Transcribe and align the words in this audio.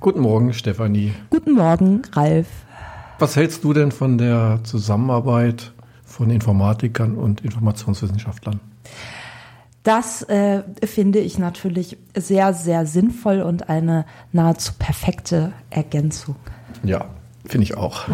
Guten 0.00 0.20
Morgen, 0.20 0.54
Stefanie. 0.54 1.12
Guten 1.28 1.52
Morgen, 1.52 2.00
Ralf. 2.12 2.46
Was 3.18 3.36
hältst 3.36 3.64
du 3.64 3.74
denn 3.74 3.92
von 3.92 4.16
der 4.16 4.60
Zusammenarbeit 4.64 5.72
von 6.06 6.30
Informatikern 6.30 7.16
und 7.16 7.42
Informationswissenschaftlern? 7.42 8.60
Das 9.82 10.22
äh, 10.22 10.62
finde 10.86 11.18
ich 11.18 11.38
natürlich 11.38 11.98
sehr, 12.16 12.54
sehr 12.54 12.86
sinnvoll 12.86 13.42
und 13.42 13.68
eine 13.68 14.06
nahezu 14.32 14.72
perfekte 14.78 15.52
Ergänzung. 15.68 16.36
Ja, 16.82 17.04
finde 17.44 17.64
ich 17.64 17.76
auch. 17.76 18.08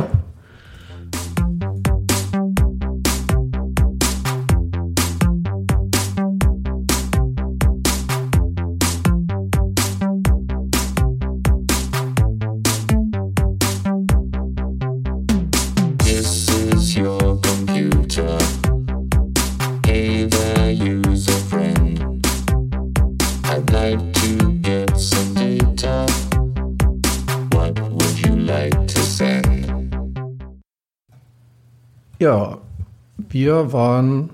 Ja, 32.26 32.58
wir 33.28 33.72
waren 33.72 34.30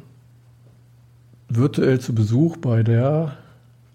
virtuell 1.50 2.00
zu 2.00 2.14
Besuch 2.14 2.56
bei 2.56 2.82
der 2.82 3.36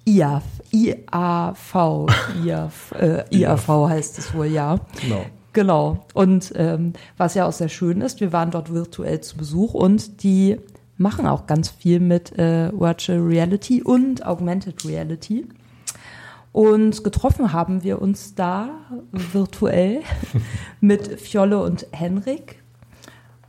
IAV, 0.06 0.44
IAV, 0.72 2.06
IAV, 2.44 2.92
äh, 2.92 3.24
IAV 3.36 3.68
heißt 3.90 4.20
es 4.20 4.36
wohl, 4.36 4.46
ja. 4.46 4.80
Genau. 5.02 5.26
Genau. 5.54 6.06
Und 6.14 6.54
ähm, 6.58 6.94
was 7.18 7.34
ja 7.34 7.48
auch 7.48 7.52
sehr 7.54 7.70
schön 7.70 8.02
ist, 8.02 8.20
wir 8.20 8.32
waren 8.32 8.52
dort 8.52 8.72
virtuell 8.72 9.22
zu 9.22 9.36
Besuch 9.36 9.74
und 9.74 10.22
die 10.22 10.58
machen 10.98 11.26
auch 11.26 11.48
ganz 11.48 11.70
viel 11.70 12.00
mit 12.00 12.38
äh, 12.38 12.72
Virtual 12.80 13.18
Reality 13.18 13.82
und 13.82 14.24
Augmented 14.24 14.86
Reality. 14.86 15.48
Und 16.52 17.04
getroffen 17.04 17.52
haben 17.52 17.82
wir 17.82 18.00
uns 18.00 18.36
da 18.36 18.70
virtuell 19.12 20.02
mit 20.82 21.20
Fjolle 21.20 21.64
und 21.64 21.88
Henrik 21.90 22.62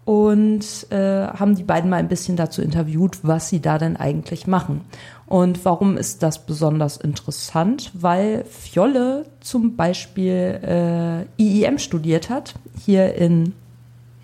und 0.09 0.91
äh, 0.91 1.27
haben 1.27 1.55
die 1.55 1.65
beiden 1.65 1.91
mal 1.91 1.99
ein 1.99 2.09
bisschen 2.09 2.35
dazu 2.35 2.63
interviewt, 2.63 3.19
was 3.25 3.51
sie 3.51 3.61
da 3.61 3.77
denn 3.77 3.99
eigentlich 3.99 4.47
machen. 4.47 4.81
Und 5.27 5.67
warum 5.67 5.99
ist 5.99 6.23
das 6.23 6.47
besonders 6.47 6.97
interessant? 6.97 7.91
Weil 7.93 8.47
Fjolle 8.47 9.27
zum 9.41 9.77
Beispiel 9.77 11.27
äh, 11.39 11.43
IIM 11.43 11.77
studiert 11.77 12.31
hat, 12.31 12.55
hier 12.83 13.17
in 13.17 13.53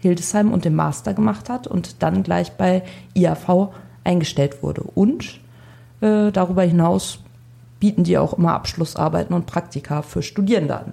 Hildesheim 0.01 0.53
und 0.53 0.65
den 0.65 0.75
Master 0.75 1.13
gemacht 1.13 1.51
hat 1.51 1.67
und 1.67 2.03
dann 2.03 2.23
gleich 2.23 2.53
bei 2.53 2.83
IAV 3.13 3.69
eingestellt 4.05 4.63
wurde. 4.63 4.81
Und 4.81 5.39
äh, 6.01 6.33
darüber 6.33 6.63
hinaus 6.63 7.19
bieten 7.79 8.05
die 8.05 8.17
auch 8.17 8.39
immer 8.39 8.55
Abschlussarbeiten 8.55 9.35
und 9.35 9.45
Praktika 9.45 10.01
für 10.01 10.23
Studierende 10.23 10.79
an. 10.79 10.93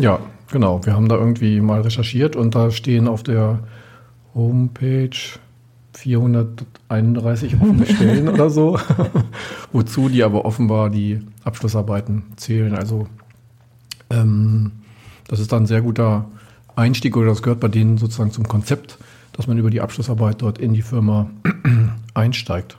Ja, 0.00 0.18
genau. 0.50 0.84
Wir 0.84 0.94
haben 0.94 1.08
da 1.08 1.14
irgendwie 1.14 1.60
mal 1.60 1.82
recherchiert 1.82 2.34
und 2.34 2.56
da 2.56 2.72
stehen 2.72 3.06
auf 3.06 3.22
der 3.22 3.60
Homepage 4.34 5.10
431 5.94 7.56
offene 7.60 7.86
Stellen 7.86 8.28
oder 8.28 8.50
so, 8.50 8.78
wozu 9.72 10.08
die 10.08 10.22
aber 10.22 10.44
offenbar 10.44 10.90
die 10.90 11.20
Abschlussarbeiten 11.44 12.24
zählen. 12.36 12.74
Also 12.74 13.06
ähm, 14.10 14.72
das 15.28 15.40
ist 15.40 15.52
dann 15.52 15.64
ein 15.64 15.66
sehr 15.66 15.82
guter 15.82 16.26
Einstieg 16.76 17.16
oder 17.16 17.26
das 17.26 17.42
gehört 17.42 17.60
bei 17.60 17.68
denen 17.68 17.98
sozusagen 17.98 18.30
zum 18.30 18.48
Konzept, 18.48 18.98
dass 19.32 19.46
man 19.46 19.58
über 19.58 19.70
die 19.70 19.80
Abschlussarbeit 19.80 20.40
dort 20.40 20.58
in 20.58 20.72
die 20.72 20.82
Firma 20.82 21.30
einsteigt. 22.14 22.76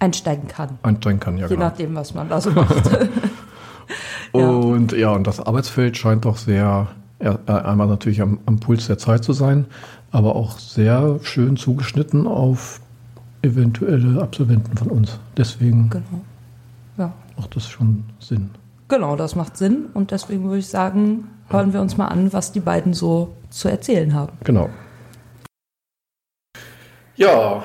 Einsteigen 0.00 0.48
kann. 0.48 0.78
Einsteigen 0.82 1.20
kann, 1.20 1.36
ja. 1.38 1.46
Je 1.46 1.54
genau. 1.54 1.66
nachdem, 1.66 1.94
was 1.94 2.14
man 2.14 2.28
da 2.28 2.40
so 2.40 2.50
macht. 2.50 2.90
und 4.32 4.92
ja. 4.92 4.98
ja, 4.98 5.10
und 5.12 5.26
das 5.26 5.40
Arbeitsfeld 5.40 5.96
scheint 5.96 6.24
doch 6.24 6.36
sehr, 6.36 6.88
einmal 7.20 7.88
natürlich 7.88 8.20
am, 8.20 8.38
am 8.46 8.60
Puls 8.60 8.86
der 8.86 8.98
Zeit 8.98 9.24
zu 9.24 9.32
sein, 9.32 9.66
aber 10.10 10.36
auch 10.36 10.58
sehr 10.58 11.18
schön 11.22 11.56
zugeschnitten 11.56 12.26
auf 12.26 12.80
eventuelle 13.42 14.22
Absolventen 14.22 14.76
von 14.76 14.88
uns. 14.88 15.18
Deswegen 15.36 15.90
genau. 15.90 16.20
ja. 16.96 17.12
macht 17.36 17.56
das 17.56 17.68
schon 17.68 18.04
Sinn. 18.18 18.50
Genau, 18.88 19.16
das 19.16 19.34
macht 19.36 19.56
Sinn 19.56 19.86
und 19.94 20.10
deswegen 20.12 20.44
würde 20.44 20.58
ich 20.58 20.68
sagen, 20.68 21.28
hören 21.48 21.72
wir 21.72 21.80
uns 21.80 21.96
mal 21.96 22.06
an, 22.06 22.32
was 22.32 22.52
die 22.52 22.60
beiden 22.60 22.94
so 22.94 23.34
zu 23.50 23.68
erzählen 23.68 24.14
haben. 24.14 24.32
Genau. 24.44 24.70
Ja, 27.16 27.64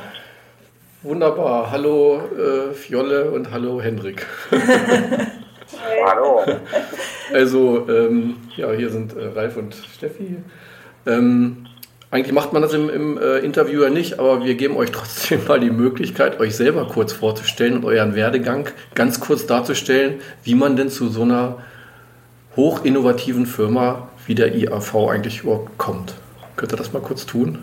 wunderbar. 1.04 1.72
Hallo 1.72 2.18
äh, 2.18 2.74
Fjolle 2.74 3.32
und 3.32 3.52
hallo 3.52 3.82
Hendrik. 3.82 4.26
hallo. 6.06 6.42
Also, 7.32 7.88
ähm, 7.90 8.38
ja, 8.56 8.72
hier 8.72 8.90
sind 8.90 9.16
äh, 9.16 9.28
Ralf 9.28 9.58
und 9.58 9.76
Steffi. 9.76 10.38
Ähm, 11.06 11.68
eigentlich 12.12 12.34
macht 12.34 12.54
man 12.54 12.62
das 12.62 12.74
im, 12.74 12.90
im 12.90 13.18
äh, 13.18 13.40
Interview 13.40 13.82
ja 13.82 13.90
nicht, 13.90 14.20
aber 14.20 14.44
wir 14.44 14.56
geben 14.56 14.78
euch 14.78 14.92
trotzdem 14.92 15.46
mal 15.48 15.60
die 15.60 15.72
Möglichkeit, 15.72 16.40
euch 16.40 16.56
selber 16.56 16.88
kurz 16.88 17.14
vorzustellen 17.14 17.78
und 17.78 17.86
euren 17.86 18.16
Werdegang 18.16 18.70
ganz 18.94 19.20
kurz 19.20 19.48
darzustellen, 19.48 20.22
wie 20.44 20.56
man 20.56 20.76
denn 20.76 20.90
zu 20.90 21.08
so 21.08 21.24
einer 21.24 21.58
hochinnovativen 22.56 23.46
Firma 23.46 24.10
wie 24.26 24.36
der 24.36 24.54
IAV 24.54 25.10
eigentlich 25.10 25.42
überhaupt 25.42 25.78
kommt. 25.78 26.14
Könnt 26.56 26.72
ihr 26.72 26.78
das 26.78 26.94
mal 26.94 27.02
kurz 27.02 27.26
tun? 27.26 27.58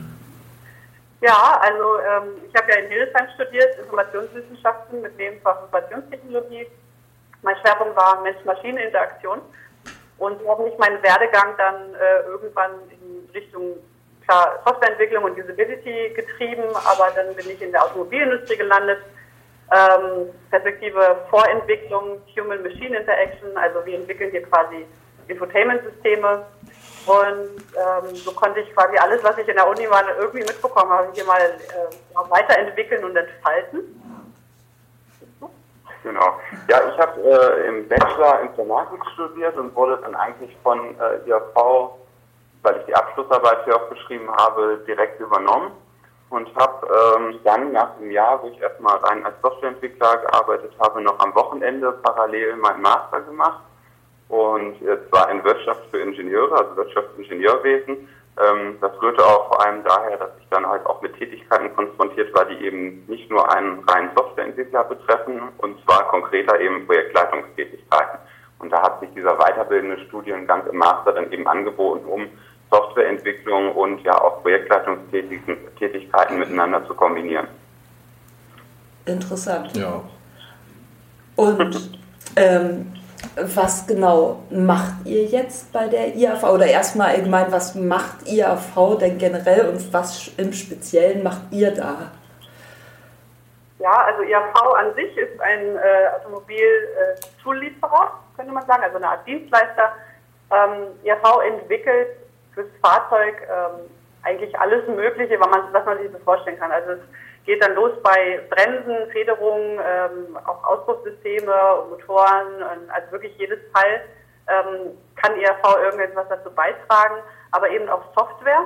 Ja, 1.20 1.60
also 1.60 1.98
ähm, 1.98 2.32
ich 2.48 2.54
habe 2.60 2.72
ja 2.72 2.78
in 2.78 2.88
Hildesheim 2.88 3.28
studiert, 3.34 3.78
Informationswissenschaften 3.78 5.02
mit 5.02 5.16
Nebenfach 5.16 5.62
Informationstechnologie. 5.62 6.66
Mein 7.42 7.56
Schwerpunkt 7.58 7.96
war 7.96 8.20
Mensch-Maschine-Interaktion 8.22 9.40
und 10.18 10.48
habe 10.48 10.64
mich 10.64 10.76
meinen 10.78 11.02
Werdegang 11.02 11.54
dann 11.56 11.94
äh, 11.94 12.26
irgendwann 12.28 12.72
in 12.90 13.28
Richtung 13.32 13.76
klar 14.26 14.60
Softwareentwicklung 14.64 15.24
und 15.24 15.38
Usability 15.38 16.10
getrieben, 16.14 16.64
aber 16.84 17.10
dann 17.16 17.34
bin 17.34 17.50
ich 17.50 17.60
in 17.62 17.72
der 17.72 17.84
Automobilindustrie 17.84 18.56
gelandet. 18.56 18.98
Ähm, 19.72 20.30
Perspektive 20.50 21.16
Vorentwicklung, 21.30 22.20
Human-Machine 22.36 22.98
Interaction, 22.98 23.56
also 23.56 23.84
wir 23.86 23.96
entwickeln 23.96 24.30
hier 24.30 24.42
quasi 24.42 24.86
Infotainment-Systeme. 25.28 26.44
Und 27.06 27.56
ähm, 27.74 28.14
so 28.14 28.32
konnte 28.32 28.60
ich 28.60 28.74
quasi 28.74 28.96
alles, 28.98 29.22
was 29.24 29.38
ich 29.38 29.48
in 29.48 29.56
der 29.56 29.66
Uni 29.66 29.86
mal 29.86 30.04
irgendwie 30.18 30.40
mitbekommen 30.40 30.90
habe, 30.90 31.08
hier 31.14 31.24
mal 31.24 31.40
äh, 31.40 32.30
weiterentwickeln 32.30 33.04
und 33.04 33.16
entfalten. 33.16 33.99
Genau. 36.02 36.38
Ja, 36.68 36.80
ich 36.90 36.98
habe 36.98 37.20
äh, 37.20 37.68
im 37.68 37.88
Bachelor 37.88 38.40
Informatik 38.40 39.00
studiert 39.12 39.56
und 39.56 39.74
wurde 39.74 39.98
dann 39.98 40.14
eigentlich 40.14 40.56
von 40.62 40.78
äh, 40.98 41.28
IAV 41.28 41.90
weil 42.62 42.76
ich 42.78 42.86
die 42.86 42.94
Abschlussarbeit 42.94 43.64
hier 43.64 43.76
auch 43.76 43.88
geschrieben 43.88 44.30
habe, 44.30 44.80
direkt 44.86 45.20
übernommen 45.20 45.72
und 46.28 46.54
habe 46.56 46.86
ähm, 47.16 47.40
dann 47.44 47.72
nach 47.72 47.96
einem 47.96 48.10
Jahr, 48.10 48.42
wo 48.42 48.48
ich 48.48 48.60
erstmal 48.60 48.96
rein 48.98 49.24
als 49.24 49.34
Softwareentwickler 49.42 50.18
gearbeitet 50.18 50.72
habe, 50.78 51.00
noch 51.00 51.18
am 51.20 51.34
Wochenende 51.34 51.92
parallel 51.92 52.56
meinen 52.56 52.82
Master 52.82 53.20
gemacht 53.22 53.62
und 54.28 54.76
zwar 55.08 55.30
in 55.30 55.42
Wirtschaft 55.42 55.80
für 55.90 55.98
Ingenieure, 55.98 56.56
also 56.56 56.76
Wirtschaftsingenieurwesen. 56.76 58.08
Ähm, 58.40 58.78
das 58.80 58.92
rührte 59.02 59.24
auch 59.24 59.48
vor 59.48 59.64
allem 59.64 59.84
daher, 59.84 60.16
dass 60.16 60.30
ich 60.40 60.46
dann 60.50 60.66
halt 60.66 60.86
auch 60.86 61.02
mit 61.02 61.14
Tätigkeiten 61.16 61.74
konfrontiert 61.74 62.32
war, 62.34 62.46
die 62.46 62.64
eben 62.64 63.04
nicht 63.06 63.30
nur 63.30 63.50
einen 63.52 63.80
reinen 63.88 64.10
Softwareentwickler 64.16 64.84
betreffen, 64.84 65.42
und 65.58 65.82
zwar 65.84 66.08
konkreter 66.08 66.58
eben 66.60 66.86
Projektleitungstätigkeiten. 66.86 68.18
Und 68.60 68.70
da 68.70 68.82
hat 68.82 69.00
sich 69.00 69.10
dieser 69.14 69.36
weiterbildende 69.36 69.98
Studiengang 70.06 70.66
im 70.66 70.76
Master 70.78 71.12
dann 71.12 71.30
eben 71.32 71.46
angeboten, 71.46 72.06
um 72.06 72.28
Softwareentwicklung 72.70 73.72
und 73.72 74.02
ja 74.02 74.18
auch 74.20 74.42
Projektleitungstätigkeiten 74.42 76.38
miteinander 76.38 76.86
zu 76.86 76.94
kombinieren. 76.94 77.48
Interessant. 79.06 79.76
Ja. 79.76 80.02
Und 81.36 81.98
ähm, 82.36 82.92
was 83.54 83.86
genau 83.86 84.42
macht 84.50 85.04
ihr 85.04 85.24
jetzt 85.24 85.72
bei 85.72 85.86
der 85.88 86.14
IAV? 86.14 86.42
Oder 86.44 86.66
erstmal 86.66 87.14
allgemein, 87.14 87.50
was 87.50 87.74
macht 87.74 88.26
IAV 88.26 88.98
denn 88.98 89.18
generell 89.18 89.68
und 89.68 89.92
was 89.92 90.30
im 90.36 90.52
Speziellen 90.52 91.22
macht 91.22 91.42
ihr 91.50 91.74
da? 91.74 92.10
Ja, 93.78 94.04
also 94.04 94.22
IAV 94.22 94.54
an 94.78 94.94
sich 94.94 95.16
ist 95.16 95.40
ein 95.40 95.76
äh, 95.76 96.08
Automobil-Zulieferer, 96.16 98.04
äh, 98.04 98.36
könnte 98.36 98.52
man 98.52 98.66
sagen, 98.66 98.82
also 98.82 98.96
eine 98.96 99.08
Art 99.08 99.26
Dienstleister. 99.26 99.92
Ähm, 100.50 100.88
IAV 101.04 101.40
entwickelt 101.46 102.08
fürs 102.54 102.68
Fahrzeug 102.82 103.36
ähm, 103.48 103.88
eigentlich 104.22 104.58
alles 104.58 104.86
Mögliche, 104.88 105.40
was 105.40 105.48
man, 105.48 105.72
was 105.72 105.84
man 105.86 105.98
sich 105.98 106.10
so 106.12 106.18
vorstellen 106.18 106.58
kann. 106.58 106.70
Also 106.70 106.92
es 106.92 107.00
geht 107.46 107.62
dann 107.62 107.74
los 107.74 107.92
bei 108.02 108.40
Bremsen, 108.50 109.10
Federungen, 109.10 109.78
ähm, 109.78 110.38
auch 110.46 110.62
Auspuffsysteme, 110.64 111.84
Motoren, 111.90 112.62
also 112.88 113.12
wirklich 113.12 113.36
jedes 113.38 113.58
Teil, 113.72 114.02
ähm, 114.48 114.96
kann 115.16 115.38
IAV 115.38 115.76
irgendetwas 115.82 116.28
dazu 116.28 116.50
beitragen, 116.50 117.16
aber 117.52 117.70
eben 117.70 117.88
auch 117.88 118.02
Software. 118.14 118.64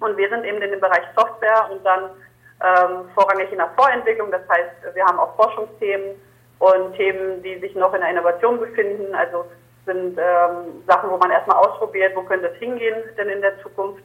Und 0.00 0.16
wir 0.16 0.28
sind 0.28 0.44
eben 0.44 0.60
in 0.60 0.70
dem 0.70 0.80
Bereich 0.80 1.04
Software 1.16 1.68
und 1.70 1.84
dann 1.84 2.10
ähm, 2.62 3.08
vorrangig 3.14 3.50
in 3.52 3.58
der 3.58 3.70
Vorentwicklung. 3.76 4.30
Das 4.30 4.42
heißt, 4.48 4.94
wir 4.94 5.04
haben 5.04 5.18
auch 5.18 5.34
Forschungsthemen 5.36 6.20
und 6.58 6.94
Themen, 6.94 7.42
die 7.42 7.58
sich 7.58 7.74
noch 7.74 7.94
in 7.94 8.00
der 8.00 8.10
Innovation 8.10 8.58
befinden. 8.58 9.14
Also 9.14 9.44
sind 9.86 10.18
ähm, 10.18 10.82
Sachen, 10.86 11.10
wo 11.10 11.16
man 11.16 11.30
erstmal 11.30 11.58
ausprobiert, 11.58 12.14
wo 12.16 12.22
könnte 12.22 12.48
es 12.48 12.56
hingehen 12.58 13.02
denn 13.18 13.28
in 13.28 13.40
der 13.40 13.60
Zukunft. 13.62 14.02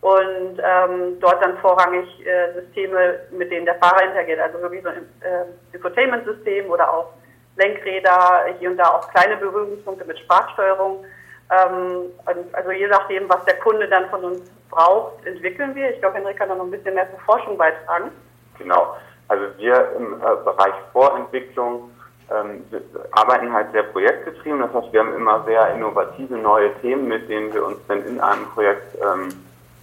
Und 0.00 0.60
ähm, 0.62 1.18
dort 1.20 1.42
dann 1.42 1.56
vorrangig 1.58 2.06
äh, 2.24 2.52
Systeme, 2.54 3.20
mit 3.30 3.50
denen 3.50 3.66
der 3.66 3.76
Fahrer 3.76 4.04
interagiert, 4.04 4.40
also 4.40 4.60
wirklich 4.60 4.82
so 4.82 4.90
ein 4.90 5.08
äh, 5.20 5.74
Infotainment-System 5.74 6.70
oder 6.70 6.92
auch 6.92 7.12
Lenkräder, 7.56 8.44
hier 8.58 8.70
und 8.70 8.76
da 8.76 8.84
auch 8.90 9.08
kleine 9.10 9.36
Berührungspunkte 9.38 10.04
mit 10.04 10.18
Sprachsteuerung. 10.18 11.04
Ähm, 11.50 12.10
also 12.52 12.70
je 12.70 12.88
nachdem, 12.88 13.28
was 13.28 13.44
der 13.46 13.56
Kunde 13.58 13.88
dann 13.88 14.08
von 14.10 14.24
uns 14.24 14.50
braucht, 14.70 15.24
entwickeln 15.26 15.74
wir. 15.74 15.90
Ich 15.90 16.00
glaube, 16.00 16.16
Henrik 16.16 16.36
kann 16.36 16.48
da 16.48 16.54
noch 16.54 16.64
ein 16.64 16.70
bisschen 16.70 16.94
mehr 16.94 17.10
zur 17.10 17.20
Forschung 17.20 17.56
beitragen. 17.56 18.10
Genau. 18.58 18.96
Also 19.28 19.44
wir 19.56 19.92
im 19.96 20.14
äh, 20.14 20.44
Bereich 20.44 20.74
Vorentwicklung 20.92 21.90
ähm, 22.30 22.64
arbeiten 23.12 23.52
halt 23.52 23.72
sehr 23.72 23.84
projektgetrieben. 23.84 24.60
Das 24.60 24.72
heißt, 24.72 24.92
wir 24.92 25.00
haben 25.00 25.14
immer 25.14 25.44
sehr 25.44 25.74
innovative 25.74 26.36
neue 26.36 26.72
Themen, 26.80 27.08
mit 27.08 27.28
denen 27.28 27.52
wir 27.52 27.64
uns 27.64 27.78
dann 27.88 28.04
in 28.04 28.20
einem 28.20 28.46
Projekt 28.46 28.96
ähm, 28.96 29.28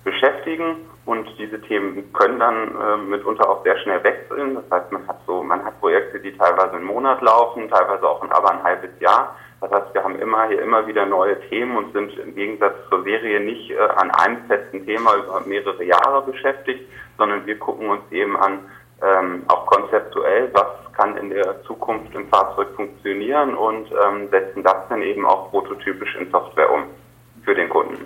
beschäftigen. 0.04 0.90
Und 1.06 1.28
diese 1.38 1.60
Themen 1.62 2.12
können 2.14 2.40
dann 2.40 2.76
äh, 2.76 2.98
mitunter 2.98 3.50
auch 3.50 3.64
sehr 3.64 3.78
schnell 3.80 4.04
wechseln. 4.04 4.56
Das 4.56 4.64
heißt, 4.72 4.92
man 4.92 5.08
hat 5.08 5.20
so, 5.28 5.44
man 5.44 5.64
hat 5.64 5.80
Projekte, 5.80 6.20
die 6.20 6.36
teilweise 6.38 6.74
einen 6.74 6.86
Monat 6.86 7.22
laufen, 7.22 7.70
teilweise 7.70 8.08
auch 8.08 8.22
aber 8.30 8.52
ein 8.52 8.64
halbes 8.64 8.92
Jahr. 9.00 9.36
Das 9.60 9.72
heißt, 9.72 9.94
wir 9.94 10.04
haben 10.04 10.20
immer 10.20 10.48
hier 10.48 10.62
immer 10.62 10.86
wieder 10.88 11.06
neue 11.06 11.40
Themen 11.50 11.78
und 11.78 11.94
sind 11.94 12.18
im 12.20 12.36
Gegensatz 12.36 12.76
zur 12.90 13.04
Serie 13.04 13.40
nicht 13.40 13.72
äh, 13.72 13.78
an 13.78 14.12
einem 14.12 14.46
festen 14.48 14.86
Thema 14.86 15.16
über 15.16 15.42
mehrere 15.46 15.84
Jahre 15.84 16.22
beschäftigt, 16.24 16.90
sondern 17.18 17.46
wir 17.46 17.58
gucken 17.60 17.90
uns 17.90 18.02
eben 18.12 18.36
an, 18.38 18.60
ähm, 19.02 19.44
auch 19.48 19.66
konzeptuell, 19.66 20.50
was 20.54 20.68
kann 20.94 21.18
in 21.18 21.30
der 21.30 21.64
Zukunft 21.64 22.14
im 22.14 22.28
Fahrzeug 22.30 22.70
funktionieren 22.76 23.56
und 23.56 23.90
ähm, 23.92 24.30
setzen 24.30 24.64
das 24.64 24.88
dann 24.90 25.02
eben 25.02 25.26
auch 25.26 25.50
prototypisch 25.50 26.16
in 26.16 26.30
Software 26.32 26.72
um 26.72 26.84
für 27.44 27.56
den 27.56 27.70
Kunden. 27.70 28.06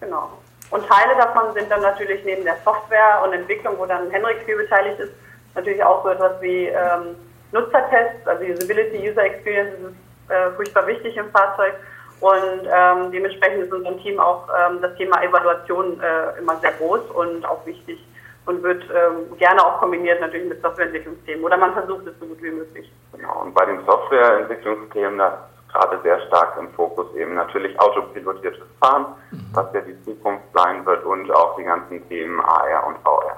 Genau. 0.00 0.30
Und 0.70 0.86
Teile 0.86 1.14
davon 1.16 1.54
sind 1.54 1.70
dann 1.70 1.82
natürlich 1.82 2.24
neben 2.24 2.44
der 2.44 2.56
Software 2.64 3.22
und 3.24 3.32
Entwicklung, 3.32 3.78
wo 3.78 3.86
dann 3.86 4.10
Henrik 4.10 4.42
viel 4.44 4.56
beteiligt 4.56 4.98
ist, 4.98 5.12
natürlich 5.54 5.82
auch 5.82 6.02
so 6.02 6.10
etwas 6.10 6.40
wie 6.40 6.66
ähm, 6.66 7.16
Nutzertests, 7.52 8.26
also 8.26 8.44
Usability, 8.44 9.08
User 9.08 9.24
Experience 9.24 9.74
ist 9.74 10.30
äh, 10.30 10.50
furchtbar 10.56 10.86
wichtig 10.86 11.16
im 11.16 11.30
Fahrzeug. 11.30 11.74
Und 12.20 12.62
ähm, 12.64 13.12
dementsprechend 13.12 13.64
ist 13.64 13.72
unserem 13.72 14.00
Team 14.02 14.18
auch 14.18 14.48
ähm, 14.48 14.80
das 14.80 14.94
Thema 14.96 15.22
Evaluation 15.22 16.00
äh, 16.00 16.38
immer 16.38 16.56
sehr 16.60 16.72
groß 16.72 17.10
und 17.10 17.44
auch 17.44 17.64
wichtig 17.66 18.02
und 18.46 18.62
wird 18.62 18.84
ähm, 18.84 19.36
gerne 19.36 19.64
auch 19.64 19.78
kombiniert 19.78 20.20
natürlich 20.20 20.48
mit 20.48 20.62
Softwareentwicklungsthemen 20.62 21.44
oder 21.44 21.56
man 21.56 21.74
versucht 21.74 22.06
es 22.06 22.18
so 22.18 22.26
gut 22.26 22.42
wie 22.42 22.50
möglich. 22.50 22.90
Genau, 23.12 23.42
und 23.42 23.54
bei 23.54 23.66
den 23.66 23.84
Softwareentwicklungsthemen, 23.84 25.18
da 25.18 25.46
gerade 25.72 26.00
sehr 26.02 26.20
stark 26.26 26.56
im 26.58 26.70
Fokus 26.72 27.06
eben 27.14 27.34
natürlich 27.34 27.78
autopilotiertes 27.78 28.66
Fahren, 28.80 29.06
mhm. 29.30 29.46
was 29.52 29.66
ja 29.74 29.80
die 29.80 30.02
Zukunft 30.04 30.44
sein 30.54 30.84
wird 30.86 31.04
und 31.04 31.30
auch 31.32 31.56
die 31.56 31.64
ganzen 31.64 32.06
Themen 32.08 32.40
AR 32.40 32.86
und 32.86 32.96
VR. 32.98 33.36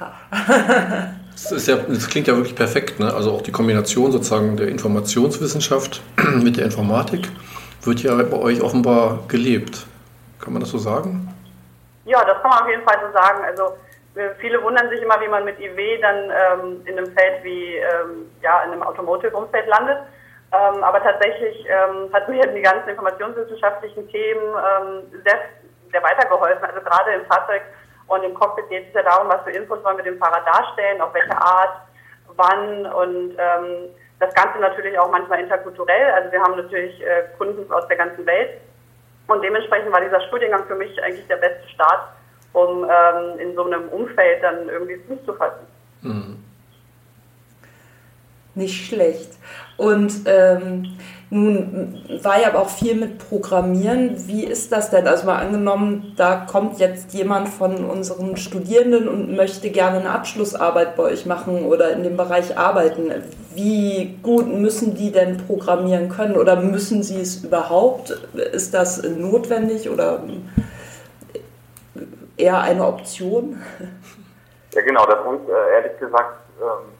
Das, 1.32 1.52
ist 1.52 1.68
ja, 1.68 1.76
das 1.76 2.06
klingt 2.08 2.26
ja 2.26 2.36
wirklich 2.36 2.54
perfekt. 2.54 3.00
Ne? 3.00 3.14
Also 3.14 3.32
auch 3.32 3.40
die 3.40 3.52
Kombination 3.52 4.12
sozusagen 4.12 4.58
der 4.58 4.68
Informationswissenschaft 4.68 6.02
mit 6.42 6.58
der 6.58 6.66
Informatik 6.66 7.28
wird 7.82 8.02
ja 8.02 8.14
bei 8.16 8.36
euch 8.36 8.60
offenbar 8.60 9.20
gelebt. 9.26 9.86
Kann 10.38 10.52
man 10.52 10.60
das 10.60 10.70
so 10.70 10.78
sagen? 10.78 11.34
Ja, 12.04 12.24
das 12.24 12.42
kann 12.42 12.50
man 12.50 12.62
auf 12.62 12.68
jeden 12.68 12.82
Fall 12.82 12.98
so 13.06 13.12
sagen. 13.12 13.44
Also 13.44 13.62
äh, 14.16 14.34
viele 14.38 14.62
wundern 14.62 14.88
sich 14.90 15.00
immer, 15.00 15.20
wie 15.20 15.28
man 15.28 15.44
mit 15.44 15.58
IW 15.58 15.98
dann 16.00 16.16
ähm, 16.30 16.82
in 16.84 16.98
einem 16.98 17.12
Feld 17.12 17.42
wie 17.42 17.76
ähm, 17.76 18.26
ja 18.42 18.62
in 18.64 18.72
einem 18.72 18.82
Automotive-Umfeld 18.82 19.66
landet. 19.66 19.98
Ähm, 20.52 20.82
aber 20.82 21.02
tatsächlich 21.02 21.64
ähm, 21.68 22.12
hat 22.12 22.28
mir 22.28 22.44
die 22.46 22.62
ganzen 22.62 22.88
informationswissenschaftlichen 22.88 24.08
Themen 24.08 24.42
ähm, 24.42 25.22
sehr, 25.24 25.38
sehr 25.92 26.02
weitergeholfen. 26.02 26.64
Also 26.64 26.80
gerade 26.80 27.12
im 27.12 27.24
Fahrzeug 27.26 27.62
und 28.08 28.24
im 28.24 28.34
Cockpit 28.34 28.68
geht 28.68 28.88
es 28.88 28.94
ja 28.94 29.02
darum, 29.02 29.28
was 29.28 29.42
für 29.42 29.52
Infos 29.52 29.82
wollen 29.84 29.96
wir 29.96 30.04
dem 30.04 30.18
Fahrer 30.18 30.44
darstellen, 30.44 31.00
auf 31.00 31.14
welche 31.14 31.36
Art, 31.36 31.82
wann 32.36 32.86
und 32.86 33.36
ähm, 33.38 33.90
das 34.18 34.34
Ganze 34.34 34.58
natürlich 34.58 34.98
auch 34.98 35.10
manchmal 35.10 35.40
interkulturell. 35.40 36.10
Also 36.12 36.32
wir 36.32 36.42
haben 36.42 36.56
natürlich 36.56 37.00
äh, 37.00 37.24
Kunden 37.38 37.70
aus 37.72 37.86
der 37.86 37.96
ganzen 37.96 38.26
Welt 38.26 38.60
und 39.28 39.42
dementsprechend 39.42 39.92
war 39.92 40.00
dieser 40.00 40.20
Studiengang 40.22 40.66
für 40.66 40.74
mich 40.74 41.00
eigentlich 41.02 41.26
der 41.28 41.36
beste 41.36 41.68
Start, 41.68 42.08
um 42.52 42.84
ähm, 42.84 43.38
in 43.38 43.54
so 43.54 43.64
einem 43.64 43.88
Umfeld 43.88 44.42
dann 44.42 44.68
irgendwie 44.68 44.96
Fuß 45.06 45.24
zu 45.24 45.34
fassen. 45.34 45.66
Mhm. 46.02 46.39
Nicht 48.60 48.86
schlecht. 48.86 49.30
Und 49.78 50.12
ähm, 50.26 50.98
nun 51.30 52.02
war 52.22 52.40
ja 52.40 52.54
auch 52.54 52.68
viel 52.68 52.94
mit 52.94 53.18
Programmieren. 53.18 54.26
Wie 54.26 54.44
ist 54.44 54.72
das 54.72 54.90
denn? 54.90 55.06
Also 55.06 55.26
mal 55.26 55.38
angenommen, 55.38 56.12
da 56.16 56.44
kommt 56.50 56.78
jetzt 56.78 57.14
jemand 57.14 57.48
von 57.48 57.84
unseren 57.84 58.36
Studierenden 58.36 59.08
und 59.08 59.34
möchte 59.34 59.70
gerne 59.70 60.00
eine 60.00 60.10
Abschlussarbeit 60.10 60.96
bei 60.96 61.04
euch 61.04 61.24
machen 61.24 61.64
oder 61.64 61.92
in 61.92 62.02
dem 62.02 62.16
Bereich 62.16 62.58
arbeiten. 62.58 63.10
Wie 63.54 64.18
gut 64.22 64.48
müssen 64.48 64.94
die 64.94 65.12
denn 65.12 65.38
programmieren 65.38 66.10
können 66.10 66.36
oder 66.36 66.56
müssen 66.56 67.02
sie 67.02 67.20
es 67.20 67.42
überhaupt? 67.44 68.10
Ist 68.34 68.74
das 68.74 69.02
notwendig 69.02 69.88
oder 69.88 70.22
eher 72.36 72.60
eine 72.60 72.84
Option? 72.86 73.62
Ja 74.74 74.82
genau, 74.82 75.06
das 75.06 75.24
hängt 75.24 75.48
äh, 75.48 75.74
ehrlich 75.74 75.98
gesagt 75.98 76.34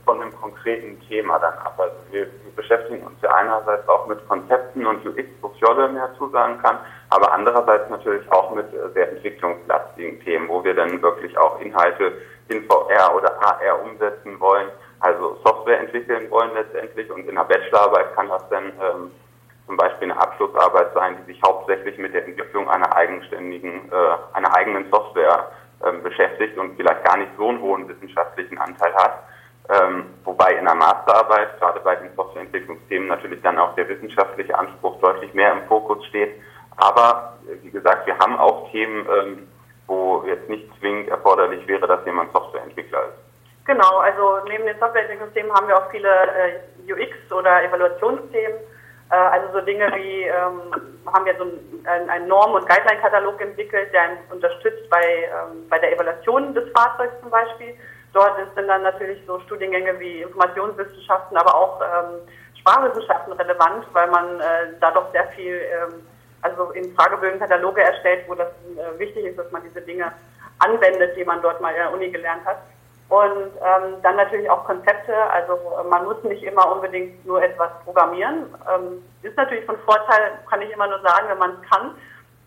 von 0.04 0.20
einem 0.20 0.34
konkreten 0.40 1.00
Thema 1.08 1.38
dann 1.38 1.54
ab. 1.54 1.74
Also 1.78 1.96
wir, 2.10 2.26
wir, 2.26 2.52
beschäftigen 2.56 3.06
uns 3.06 3.20
ja 3.22 3.30
einerseits 3.34 3.88
auch 3.88 4.06
mit 4.06 4.26
Konzepten 4.28 4.86
und 4.86 5.04
UX, 5.06 5.28
wo 5.40 5.48
Fjolle 5.50 5.88
mehr 5.88 6.10
zusagen 6.18 6.60
kann, 6.62 6.78
aber 7.10 7.32
andererseits 7.32 7.88
natürlich 7.90 8.30
auch 8.32 8.54
mit 8.54 8.66
äh, 8.74 8.90
sehr 8.94 9.10
entwicklungslastigen 9.12 10.20
Themen, 10.20 10.48
wo 10.48 10.62
wir 10.62 10.74
dann 10.74 11.00
wirklich 11.02 11.36
auch 11.38 11.60
Inhalte 11.60 12.12
in 12.48 12.64
VR 12.66 13.14
oder 13.14 13.32
AR 13.40 13.82
umsetzen 13.82 14.38
wollen, 14.40 14.68
also 15.00 15.38
Software 15.44 15.80
entwickeln 15.80 16.30
wollen 16.30 16.50
letztendlich 16.54 17.10
und 17.10 17.28
in 17.28 17.36
der 17.36 17.44
Bachelorarbeit 17.44 18.14
kann 18.14 18.28
das 18.28 18.48
dann 18.50 18.64
ähm, 18.64 19.10
zum 19.66 19.76
Beispiel 19.76 20.10
eine 20.10 20.20
Abschlussarbeit 20.20 20.92
sein, 20.94 21.16
die 21.20 21.32
sich 21.32 21.42
hauptsächlich 21.42 21.96
mit 21.96 22.12
der 22.12 22.26
Entwicklung 22.26 22.68
einer 22.68 22.94
eigenständigen, 22.96 23.90
äh, 23.90 24.36
einer 24.36 24.54
eigenen 24.56 24.90
Software 24.90 25.50
ähm, 25.86 26.02
beschäftigt 26.02 26.58
und 26.58 26.76
vielleicht 26.76 27.04
gar 27.04 27.16
nicht 27.16 27.30
so 27.38 27.48
einen 27.48 27.60
hohen 27.60 27.88
wissenschaftlichen 27.88 28.58
Anteil 28.58 28.92
hat. 28.94 29.22
Ähm, 29.70 30.06
wobei 30.24 30.54
in 30.54 30.64
der 30.64 30.74
Masterarbeit, 30.74 31.58
gerade 31.60 31.80
bei 31.80 31.94
den 31.96 32.14
Softwareentwicklungsthemen, 32.16 33.08
natürlich 33.08 33.40
dann 33.42 33.58
auch 33.58 33.74
der 33.76 33.88
wissenschaftliche 33.88 34.58
Anspruch 34.58 34.98
deutlich 35.00 35.32
mehr 35.34 35.52
im 35.52 35.62
Fokus 35.68 36.04
steht. 36.06 36.34
Aber 36.76 37.38
äh, 37.46 37.62
wie 37.62 37.70
gesagt, 37.70 38.06
wir 38.06 38.18
haben 38.18 38.36
auch 38.38 38.70
Themen, 38.72 39.06
ähm, 39.06 39.48
wo 39.86 40.24
jetzt 40.26 40.48
nicht 40.48 40.68
zwingend 40.80 41.08
erforderlich 41.08 41.66
wäre, 41.68 41.86
dass 41.86 42.04
jemand 42.04 42.32
Softwareentwickler 42.32 43.00
ist. 43.04 43.66
Genau, 43.66 43.98
also 43.98 44.38
neben 44.48 44.66
den 44.66 44.78
Softwareentwicklungsthemen 44.78 45.52
haben 45.52 45.68
wir 45.68 45.76
auch 45.76 45.90
viele 45.90 46.08
äh, 46.08 46.92
UX- 46.92 47.32
oder 47.32 47.62
Evaluationsthemen. 47.62 48.58
Äh, 49.10 49.14
also 49.14 49.52
so 49.52 49.60
Dinge 49.60 49.86
wie, 49.94 50.24
ähm, 50.24 50.74
haben 51.12 51.24
wir 51.24 51.36
so 51.36 51.44
einen, 51.44 52.10
einen 52.10 52.26
Norm- 52.26 52.54
und 52.54 52.68
Guideline-Katalog 52.68 53.40
entwickelt, 53.40 53.92
der 53.92 54.02
einen 54.02 54.18
unterstützt 54.30 54.88
bei, 54.90 55.04
ähm, 55.24 55.68
bei 55.68 55.78
der 55.78 55.92
Evaluation 55.92 56.54
des 56.54 56.68
Fahrzeugs 56.70 57.20
zum 57.20 57.30
Beispiel. 57.30 57.74
Dort 58.12 58.36
sind 58.54 58.66
dann 58.66 58.82
natürlich 58.82 59.20
so 59.26 59.38
Studiengänge 59.40 59.98
wie 60.00 60.22
Informationswissenschaften, 60.22 61.36
aber 61.36 61.54
auch 61.54 61.80
ähm, 61.80 62.20
Sprachwissenschaften 62.58 63.32
relevant, 63.34 63.86
weil 63.92 64.10
man 64.10 64.40
äh, 64.40 64.74
da 64.80 64.90
doch 64.90 65.12
sehr 65.12 65.26
viel, 65.28 65.54
ähm, 65.54 66.06
also 66.42 66.70
in 66.72 66.92
Fragebögen 66.94 67.38
Kataloge 67.38 67.82
erstellt, 67.82 68.24
wo 68.26 68.34
das 68.34 68.48
äh, 68.48 68.98
wichtig 68.98 69.26
ist, 69.26 69.38
dass 69.38 69.50
man 69.52 69.62
diese 69.62 69.80
Dinge 69.82 70.12
anwendet, 70.58 71.16
die 71.16 71.24
man 71.24 71.40
dort 71.40 71.60
mal 71.60 71.70
in 71.70 71.76
der 71.76 71.92
Uni 71.92 72.10
gelernt 72.10 72.44
hat. 72.44 72.58
Und 73.08 73.50
ähm, 73.60 73.94
dann 74.02 74.16
natürlich 74.16 74.48
auch 74.48 74.64
Konzepte. 74.64 75.14
Also 75.30 75.58
man 75.88 76.04
muss 76.04 76.22
nicht 76.22 76.44
immer 76.44 76.70
unbedingt 76.70 77.26
nur 77.26 77.42
etwas 77.42 77.70
programmieren. 77.84 78.54
Ähm, 78.72 79.02
ist 79.22 79.36
natürlich 79.36 79.64
von 79.66 79.76
Vorteil, 79.80 80.38
kann 80.48 80.62
ich 80.62 80.70
immer 80.70 80.86
nur 80.86 81.00
sagen, 81.00 81.28
wenn 81.28 81.38
man 81.38 81.52
es 81.60 81.68
kann 81.68 81.94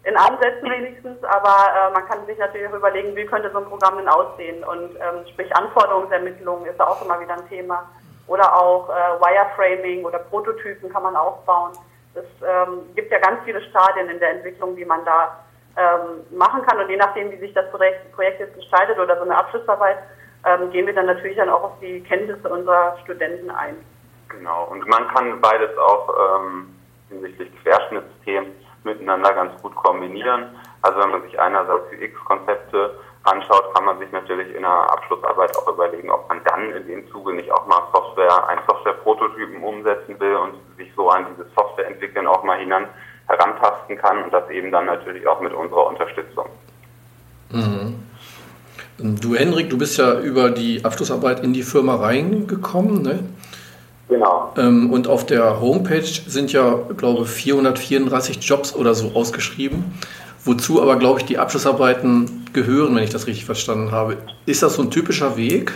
in 0.04 0.18
Ansätzen 0.18 0.70
wenigstens, 0.70 1.24
aber 1.24 1.56
äh, 1.76 1.94
man 1.94 2.06
kann 2.08 2.26
sich 2.26 2.38
natürlich 2.38 2.68
auch 2.68 2.76
überlegen, 2.76 3.16
wie 3.16 3.26
könnte 3.26 3.50
so 3.52 3.60
ein 3.60 3.66
Programm 3.66 3.98
denn 3.98 4.10
aussehen 4.10 4.64
und 4.64 4.96
ähm, 4.96 5.26
sprich 5.32 5.56
Anforderungsermittlung 5.56 6.66
ist 6.66 6.80
auch 6.82 7.04
immer 7.06 7.20
wieder 7.22 7.36
ein 7.36 7.48
Thema 7.48 7.90
oder 8.28 8.54
auch 8.54 8.90
äh, 8.90 8.94
Wireframing 8.94 10.04
oder 10.04 10.20
Prototypen 10.20 10.92
kann 10.92 11.04
man 11.04 11.16
aufbauen. 11.16 11.72
Es 12.16 12.26
ähm, 12.42 12.82
gibt 12.96 13.12
ja 13.12 13.20
ganz 13.20 13.40
viele 13.46 13.62
Stadien 13.70 14.10
in 14.10 14.20
der 14.20 14.32
Entwicklung, 14.32 14.76
die 14.76 14.86
man 14.86 15.06
da 15.06 15.40
ähm, 15.78 16.38
machen 16.38 16.62
kann 16.64 16.80
und 16.80 16.90
je 16.90 16.98
nachdem, 16.98 17.32
wie 17.32 17.38
sich 17.38 17.54
das 17.54 17.70
Projekt, 17.72 18.12
Projekt 18.14 18.42
jetzt 18.42 18.56
gestaltet 18.56 19.00
oder 19.00 19.16
so 19.16 19.24
eine 19.24 19.38
Abschlussarbeit, 19.38 19.98
ähm, 20.46 20.70
gehen 20.72 20.86
wir 20.86 20.94
dann 20.94 21.06
natürlich 21.06 21.38
dann 21.38 21.50
auch 21.50 21.64
auf 21.64 21.80
die 21.82 22.02
Kenntnisse 22.04 22.50
unserer 22.50 22.98
Studenten 23.04 23.50
ein. 23.50 23.78
Genau 24.28 24.66
und 24.66 24.86
man 24.88 25.08
kann 25.08 25.40
beides 25.40 25.78
auch 25.78 26.10
ähm 26.10 26.74
hinsichtlich 27.14 27.50
Querschnittsthemen 27.62 28.52
miteinander 28.84 29.34
ganz 29.34 29.62
gut 29.62 29.76
kombinieren. 29.76 30.46
Also 30.82 31.00
wenn 31.00 31.12
man 31.12 31.22
sich 31.24 31.40
einerseits 31.40 31.86
UX-Konzepte 31.92 33.00
anschaut, 33.24 33.74
kann 33.74 33.86
man 33.86 34.00
sich 34.00 34.12
natürlich 34.12 34.54
in 34.54 34.62
der 34.62 34.92
Abschlussarbeit 34.92 35.56
auch 35.58 35.68
überlegen, 35.74 36.10
ob 36.10 36.28
man 36.28 36.42
dann 36.44 36.72
in 36.72 36.88
dem 36.88 37.10
Zuge 37.10 37.34
nicht 37.34 37.52
auch 37.52 37.66
mal 37.68 37.82
Software, 37.94 38.48
einen 38.50 38.62
Software-Prototypen 38.68 39.64
umsetzen 39.64 40.20
will 40.20 40.36
und 40.36 40.56
sich 40.78 40.92
so 40.96 41.10
an 41.10 41.26
dieses 41.32 41.54
Softwareentwickeln 41.54 42.28
auch 42.28 42.44
mal 42.44 42.60
hinan, 42.60 42.88
herantasten 43.28 43.98
kann 43.98 44.24
und 44.24 44.34
das 44.34 44.50
eben 44.50 44.72
dann 44.72 44.86
natürlich 44.86 45.26
auch 45.28 45.40
mit 45.40 45.54
unserer 45.54 45.88
Unterstützung. 45.88 46.46
Mhm. 47.52 48.04
Du 48.98 49.36
Henrik, 49.36 49.70
du 49.70 49.78
bist 49.78 49.98
ja 49.98 50.20
über 50.20 50.50
die 50.52 50.84
Abschlussarbeit 50.84 51.40
in 51.40 51.54
die 51.54 51.64
Firma 51.64 51.96
reingekommen, 51.96 53.02
ne? 53.02 53.24
Genau. 54.14 54.54
Ähm, 54.60 54.94
und 54.94 55.08
auf 55.08 55.26
der 55.26 55.60
Homepage 55.60 56.04
sind 56.04 56.54
ja, 56.54 56.78
glaube 56.96 57.24
ich, 57.24 57.30
434 57.30 58.48
Jobs 58.48 58.76
oder 58.76 58.94
so 58.94 59.16
ausgeschrieben, 59.16 60.00
wozu 60.46 60.80
aber, 60.84 60.98
glaube 60.98 61.20
ich, 61.20 61.26
die 61.26 61.40
Abschlussarbeiten 61.40 62.46
gehören, 62.54 62.96
wenn 62.96 63.04
ich 63.04 63.10
das 63.10 63.26
richtig 63.26 63.46
verstanden 63.46 63.92
habe. 63.92 64.18
Ist 64.46 64.62
das 64.62 64.76
so 64.76 64.84
ein 64.84 64.92
typischer 64.92 65.36
Weg? 65.36 65.74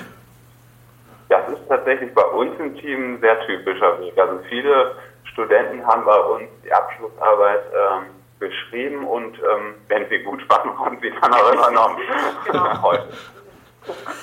Das 1.30 1.48
ist 1.52 1.68
tatsächlich 1.68 2.14
bei 2.14 2.26
uns 2.26 2.52
im 2.60 2.76
Team 2.78 3.16
ein 3.16 3.22
sehr 3.22 3.40
typischer 3.48 4.00
Weg. 4.02 4.14
Also 4.16 4.38
viele 4.48 4.92
Studenten 5.24 5.84
haben 5.84 6.06
bei 6.06 6.20
uns 6.20 6.44
die 6.64 6.72
Abschlussarbeit 6.72 7.64
ähm, 7.74 8.04
geschrieben 8.40 9.04
und 9.08 9.36
ähm, 9.40 9.74
wenn 9.88 10.08
sie 10.10 10.20
gut 10.20 10.48
waren, 10.48 10.78
haben 10.86 11.00
sie 11.02 11.12
dann 11.22 11.34
auch 11.34 11.54
übernommen. 11.54 11.98
genau. 12.46 12.94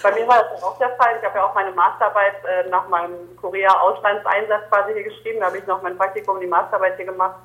Bei 0.03 0.13
mir 0.13 0.27
war 0.29 0.43
das 0.51 0.63
auch 0.63 0.79
der 0.79 0.91
Fall. 0.97 1.17
Ich 1.19 1.25
habe 1.25 1.39
ja 1.39 1.45
auch 1.45 1.55
meine 1.55 1.73
Masterarbeit 1.73 2.35
äh, 2.45 2.69
nach 2.69 2.89
meinem 2.89 3.15
Korea-Auslandseinsatz 3.41 4.69
quasi 4.71 4.93
hier 4.93 5.05
geschrieben. 5.05 5.41
Da 5.41 5.47
habe 5.47 5.59
ich 5.59 5.67
noch 5.67 5.83
mein 5.83 5.97
Praktikum, 5.97 6.41
die 6.41 6.47
Masterarbeit 6.47 6.97
hier 6.97 7.07
gemacht. 7.07 7.37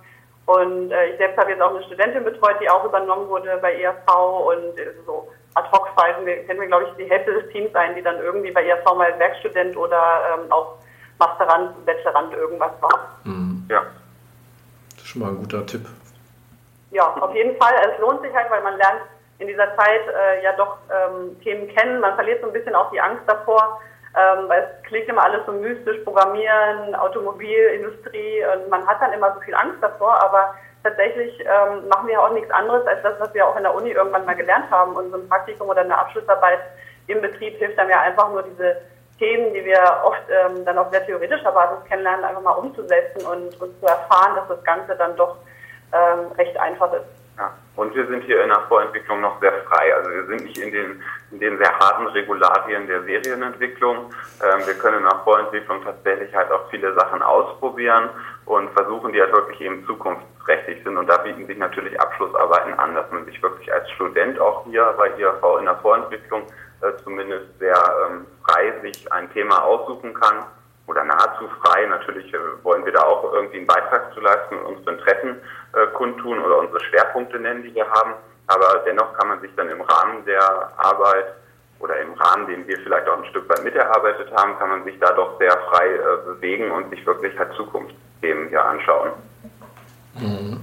Und 0.45 0.91
äh, 0.91 1.11
ich 1.11 1.17
selbst 1.17 1.37
habe 1.37 1.51
jetzt 1.51 1.61
auch 1.61 1.69
eine 1.75 1.83
Studentin 1.83 2.23
betreut, 2.23 2.55
die 2.59 2.69
auch 2.69 2.83
übernommen 2.83 3.29
wurde 3.29 3.57
bei 3.61 3.79
ERV 3.79 4.07
und 4.47 4.79
äh, 4.79 4.93
so 5.05 5.29
Ad-Hoc-Phasen. 5.53 6.25
Wir 6.25 6.45
kennen, 6.45 6.67
glaube 6.67 6.85
ich, 6.85 7.05
die 7.05 7.09
Hälfte 7.09 7.33
des 7.33 7.51
Teams 7.51 7.73
ein, 7.75 7.95
die 7.95 8.01
dann 8.01 8.17
irgendwie 8.19 8.51
bei 8.51 8.65
ERV 8.65 8.83
mal 8.95 9.17
Werkstudent 9.19 9.77
oder 9.77 10.01
ähm, 10.33 10.51
auch 10.51 10.77
Masterand, 11.19 11.85
Bachelorand 11.85 12.33
irgendwas 12.33 12.71
war. 12.81 13.19
Mhm. 13.25 13.65
Ja. 13.69 13.83
Das 14.95 15.03
ist 15.03 15.07
schon 15.07 15.21
mal 15.21 15.29
ein 15.29 15.37
guter 15.37 15.65
Tipp. 15.65 15.85
Ja, 16.91 17.13
auf 17.19 17.35
jeden 17.35 17.55
Fall. 17.57 17.73
Es 17.91 17.99
lohnt 17.99 18.21
sich 18.21 18.33
halt, 18.33 18.49
weil 18.49 18.63
man 18.63 18.77
lernt 18.77 19.01
in 19.39 19.47
dieser 19.47 19.75
Zeit 19.75 20.01
äh, 20.07 20.43
ja 20.43 20.53
doch 20.53 20.77
ähm, 20.89 21.39
Themen 21.41 21.67
kennen. 21.69 21.99
Man 21.99 22.15
verliert 22.15 22.41
so 22.41 22.47
ein 22.47 22.53
bisschen 22.53 22.75
auch 22.75 22.91
die 22.91 23.01
Angst 23.01 23.23
davor, 23.25 23.81
ähm, 24.15 24.47
weil 24.47 24.63
es 24.63 24.83
klingt 24.87 25.07
immer 25.07 25.23
alles 25.23 25.45
so 25.45 25.51
mystisch, 25.51 25.97
Programmieren, 26.03 26.93
Automobilindustrie 26.95 28.43
und 28.53 28.69
man 28.69 28.85
hat 28.85 29.01
dann 29.01 29.13
immer 29.13 29.33
so 29.33 29.39
viel 29.41 29.55
Angst 29.55 29.81
davor, 29.81 30.21
aber 30.21 30.55
tatsächlich 30.83 31.39
ähm, 31.39 31.87
machen 31.87 32.07
wir 32.07 32.21
auch 32.21 32.31
nichts 32.31 32.51
anderes 32.51 32.85
als 32.87 33.01
das, 33.01 33.19
was 33.19 33.33
wir 33.33 33.45
auch 33.47 33.55
in 33.55 33.63
der 33.63 33.73
Uni 33.73 33.91
irgendwann 33.91 34.25
mal 34.25 34.35
gelernt 34.35 34.69
haben. 34.71 34.95
Und 34.95 35.11
so 35.11 35.17
ein 35.17 35.27
Praktikum 35.29 35.69
oder 35.69 35.81
eine 35.81 35.97
Abschlussarbeit 35.97 36.59
im 37.07 37.21
Betrieb 37.21 37.57
hilft 37.57 37.77
dann 37.77 37.89
ja 37.89 38.01
einfach 38.01 38.29
nur 38.29 38.43
diese 38.43 38.77
Themen, 39.17 39.53
die 39.53 39.65
wir 39.65 39.79
oft 40.03 40.21
ähm, 40.29 40.63
dann 40.65 40.77
auf 40.77 40.91
sehr 40.91 41.05
theoretischer 41.05 41.51
Basis 41.51 41.83
kennenlernen, 41.87 42.23
einfach 42.23 42.41
mal 42.41 42.51
umzusetzen 42.51 43.25
und, 43.25 43.59
und 43.61 43.79
zu 43.79 43.85
erfahren, 43.85 44.35
dass 44.35 44.47
das 44.47 44.63
Ganze 44.63 44.95
dann 44.95 45.15
doch 45.17 45.37
ähm, 45.93 46.31
recht 46.37 46.57
einfach 46.57 46.93
ist. 46.93 47.18
Ja. 47.39 47.53
Und 47.77 47.95
wir 47.95 48.05
sind 48.07 48.23
hier 48.25 48.43
in 48.43 48.49
der 48.49 48.59
Vorentwicklung 48.67 49.21
noch 49.21 49.39
sehr 49.39 49.53
frei. 49.63 49.95
Also 49.95 50.09
wir 50.09 50.25
sind 50.25 50.43
nicht 50.43 50.57
in 50.57 50.73
den, 50.73 51.01
in 51.31 51.39
den 51.39 51.57
sehr 51.57 51.79
harten 51.79 52.07
Regularien 52.07 52.85
der 52.85 53.03
Serienentwicklung. 53.03 54.13
Ähm, 54.43 54.67
wir 54.67 54.73
können 54.73 54.97
in 54.97 55.03
der 55.05 55.19
Vorentwicklung 55.23 55.81
tatsächlich 55.85 56.35
halt 56.35 56.51
auch 56.51 56.69
viele 56.69 56.93
Sachen 56.95 57.21
ausprobieren 57.21 58.09
und 58.45 58.69
versuchen, 58.71 59.13
die 59.13 59.21
halt 59.21 59.31
wirklich 59.31 59.61
eben 59.61 59.85
zukunftsträchtig 59.85 60.83
sind. 60.83 60.97
Und 60.97 61.07
da 61.07 61.15
bieten 61.17 61.47
sich 61.47 61.57
natürlich 61.57 61.97
Abschlussarbeiten 62.01 62.73
an, 62.73 62.93
dass 62.93 63.09
man 63.09 63.23
sich 63.23 63.41
wirklich 63.41 63.71
als 63.71 63.89
Student 63.91 64.37
auch 64.41 64.65
hier 64.65 64.93
bei 64.97 65.17
IAV 65.17 65.59
in 65.59 65.65
der 65.65 65.77
Vorentwicklung 65.77 66.41
äh, 66.81 66.91
zumindest 67.05 67.57
sehr 67.59 67.77
ähm, 68.05 68.25
frei 68.45 68.73
sich 68.81 69.09
ein 69.13 69.31
Thema 69.31 69.63
aussuchen 69.63 70.13
kann 70.13 70.43
oder 70.89 71.03
nahezu 71.03 71.47
frei. 71.61 71.85
Natürlich 71.85 72.33
äh, 72.33 72.37
wollen 72.63 72.83
wir 72.83 72.91
da 72.91 73.03
auch 73.03 73.31
irgendwie 73.31 73.57
einen 73.57 73.67
Beitrag 73.67 74.11
zu 74.13 74.19
leisten 74.19 74.57
und 74.57 74.77
unsere 74.77 74.95
Interessen 74.95 75.41
äh, 75.73 75.85
kundtun 75.93 76.39
oder 76.39 76.57
unsere 76.57 76.83
Schwerpunkte 76.85 77.39
nennen, 77.39 77.61
die 77.61 77.73
wir 77.75 77.87
haben. 77.87 78.13
Aber 78.47 78.81
dennoch 78.85 79.13
kann 79.13 79.27
man 79.27 79.39
sich 79.41 79.51
dann 79.55 79.69
im 79.69 79.81
Rahmen 79.81 80.25
der 80.25 80.41
Arbeit 80.77 81.27
oder 81.79 81.99
im 81.99 82.13
Rahmen, 82.13 82.47
den 82.47 82.67
wir 82.67 82.77
vielleicht 82.77 83.07
auch 83.07 83.19
ein 83.19 83.29
Stück 83.29 83.47
weit 83.47 83.63
miterarbeitet 83.63 84.31
haben, 84.35 84.57
kann 84.57 84.69
man 84.69 84.83
sich 84.83 84.99
da 84.99 85.13
doch 85.13 85.37
sehr 85.37 85.55
frei 85.69 85.87
äh, 85.87 86.25
bewegen 86.25 86.71
und 86.71 86.89
sich 86.89 87.05
wirklich 87.05 87.37
halt 87.37 87.53
Zukunftsthemen 87.53 88.49
hier 88.49 88.65
anschauen. 88.65 89.11
Mhm. 90.15 90.59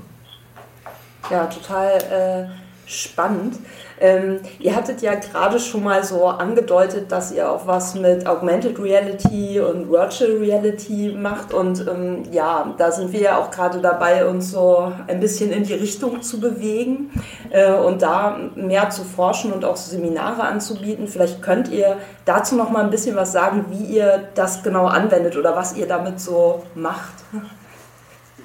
Ja, 1.31 1.47
total 1.47 1.97
äh, 2.11 2.66
spannend. 2.87 3.59
Ähm, 3.99 4.41
ihr 4.59 4.77
hattet 4.77 5.01
ja 5.03 5.15
gerade 5.15 5.59
schon 5.59 5.83
mal 5.83 6.05
so 6.05 6.27
angedeutet, 6.27 7.11
dass 7.11 7.33
ihr 7.33 7.51
auch 7.51 7.67
was 7.67 7.95
mit 7.95 8.27
Augmented 8.27 8.79
Reality 8.79 9.59
und 9.59 9.91
Virtual 9.91 10.33
Reality 10.33 11.17
macht. 11.19 11.53
Und 11.53 11.87
ähm, 11.89 12.25
ja, 12.31 12.75
da 12.79 12.93
sind 12.93 13.13
wir 13.13 13.21
ja 13.21 13.39
auch 13.39 13.51
gerade 13.51 13.81
dabei, 13.81 14.27
uns 14.27 14.53
so 14.53 14.93
ein 15.09 15.19
bisschen 15.19 15.51
in 15.51 15.65
die 15.65 15.75
Richtung 15.75 16.23
zu 16.23 16.41
bewegen 16.41 17.11
äh, 17.51 17.73
und 17.73 18.03
da 18.03 18.39
mehr 18.55 18.91
zu 18.91 19.03
forschen 19.03 19.53
und 19.53 19.65
auch 19.65 19.77
Seminare 19.77 20.43
anzubieten. 20.43 21.09
Vielleicht 21.09 21.43
könnt 21.43 21.69
ihr 21.69 21.97
dazu 22.25 22.55
noch 22.55 22.71
mal 22.71 22.85
ein 22.85 22.91
bisschen 22.91 23.17
was 23.17 23.33
sagen, 23.33 23.67
wie 23.71 23.85
ihr 23.85 24.29
das 24.35 24.63
genau 24.63 24.87
anwendet 24.87 25.37
oder 25.37 25.57
was 25.57 25.77
ihr 25.77 25.89
damit 25.89 26.21
so 26.21 26.63
macht. 26.75 27.15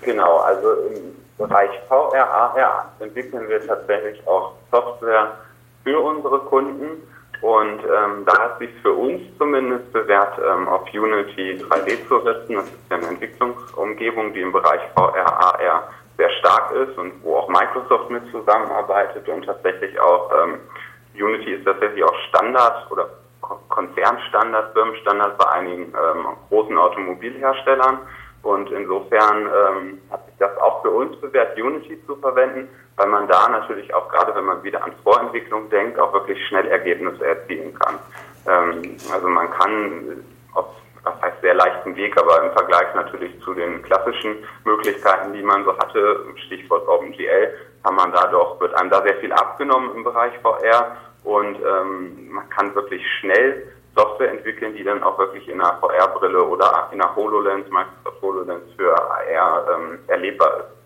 Genau, 0.01 0.37
also 0.37 0.67
Bereich 1.41 1.71
VR, 1.87 2.29
AR 2.29 2.91
entwickeln 2.99 3.47
wir 3.49 3.65
tatsächlich 3.65 4.25
auch 4.27 4.53
Software 4.71 5.31
für 5.83 5.99
unsere 5.99 6.39
Kunden. 6.39 7.01
Und 7.41 7.79
ähm, 7.83 8.23
da 8.25 8.39
hat 8.39 8.59
sich 8.59 8.69
für 8.83 8.93
uns 8.93 9.21
zumindest 9.39 9.91
bewährt, 9.91 10.39
ähm, 10.39 10.67
auf 10.67 10.83
Unity 10.93 11.57
3D 11.67 12.07
zu 12.07 12.19
setzen. 12.21 12.55
Das 12.55 12.65
ist 12.65 12.89
ja 12.91 12.97
eine 12.97 13.07
Entwicklungsumgebung, 13.07 14.33
die 14.33 14.41
im 14.41 14.51
Bereich 14.51 14.81
VR, 14.95 15.25
AR 15.25 15.89
sehr 16.17 16.29
stark 16.39 16.71
ist 16.73 16.95
und 16.99 17.13
wo 17.23 17.37
auch 17.37 17.49
Microsoft 17.49 18.11
mit 18.11 18.29
zusammenarbeitet 18.31 19.27
und 19.27 19.43
tatsächlich 19.43 19.99
auch 19.99 20.31
ähm, 20.31 20.59
Unity 21.15 21.53
ist 21.53 21.65
tatsächlich 21.65 22.03
auch 22.03 22.13
Standard 22.29 22.91
oder 22.91 23.09
Konzernstandard, 23.69 24.73
Firmenstandard 24.73 25.37
bei 25.39 25.49
einigen 25.49 25.85
ähm, 25.85 26.25
großen 26.49 26.77
Automobilherstellern. 26.77 27.99
Und 28.43 28.71
insofern 28.71 29.45
ähm, 29.45 30.01
hat 30.09 30.25
sich 30.25 30.35
das 30.39 30.57
auch 30.57 30.81
für 30.81 30.89
uns 30.89 31.15
bewährt, 31.21 31.57
Unity 31.59 32.01
zu 32.05 32.15
verwenden, 32.15 32.67
weil 32.95 33.07
man 33.07 33.27
da 33.27 33.49
natürlich 33.49 33.93
auch 33.93 34.09
gerade, 34.09 34.33
wenn 34.35 34.45
man 34.45 34.63
wieder 34.63 34.83
an 34.83 34.93
Vorentwicklung 35.03 35.69
denkt, 35.69 35.99
auch 35.99 36.11
wirklich 36.13 36.39
schnell 36.47 36.67
Ergebnisse 36.67 37.25
erzielen 37.25 37.73
kann. 37.79 37.99
Ähm, 38.47 38.97
also 39.13 39.27
man 39.27 39.49
kann 39.51 40.23
auf, 40.53 40.65
das 41.03 41.21
heißt 41.21 41.41
sehr 41.41 41.53
leichten 41.53 41.95
Weg, 41.95 42.19
aber 42.19 42.43
im 42.43 42.51
Vergleich 42.51 42.93
natürlich 42.95 43.39
zu 43.41 43.53
den 43.53 43.81
klassischen 43.83 44.37
Möglichkeiten, 44.65 45.33
die 45.33 45.43
man 45.43 45.63
so 45.63 45.77
hatte, 45.77 46.25
Stichwort 46.45 46.87
OpenGL, 46.87 47.53
kann 47.83 47.95
man 47.95 48.11
da 48.11 48.27
doch, 48.27 48.59
wird 48.59 48.73
einem 48.75 48.89
da 48.89 49.01
sehr 49.03 49.15
viel 49.17 49.33
abgenommen 49.33 49.95
im 49.95 50.03
Bereich 50.03 50.33
VR 50.41 50.97
und 51.23 51.57
ähm, 51.57 52.29
man 52.31 52.49
kann 52.49 52.73
wirklich 52.73 53.03
schnell 53.19 53.67
Software 53.95 54.31
entwickeln, 54.31 54.73
die 54.75 54.83
dann 54.83 55.03
auch 55.03 55.17
wirklich 55.17 55.47
in 55.49 55.59
einer 55.59 55.77
VR-Brille 55.79 56.43
oder 56.43 56.89
in 56.91 57.01
einer 57.01 57.15
HoloLens, 57.15 57.69
Microsoft 57.69 58.00
HoloLens 58.31 58.73
für 58.77 58.95
AR 58.95 59.67
ähm, 59.75 59.99
erlebbar 60.07 60.57
ist. 60.59 60.81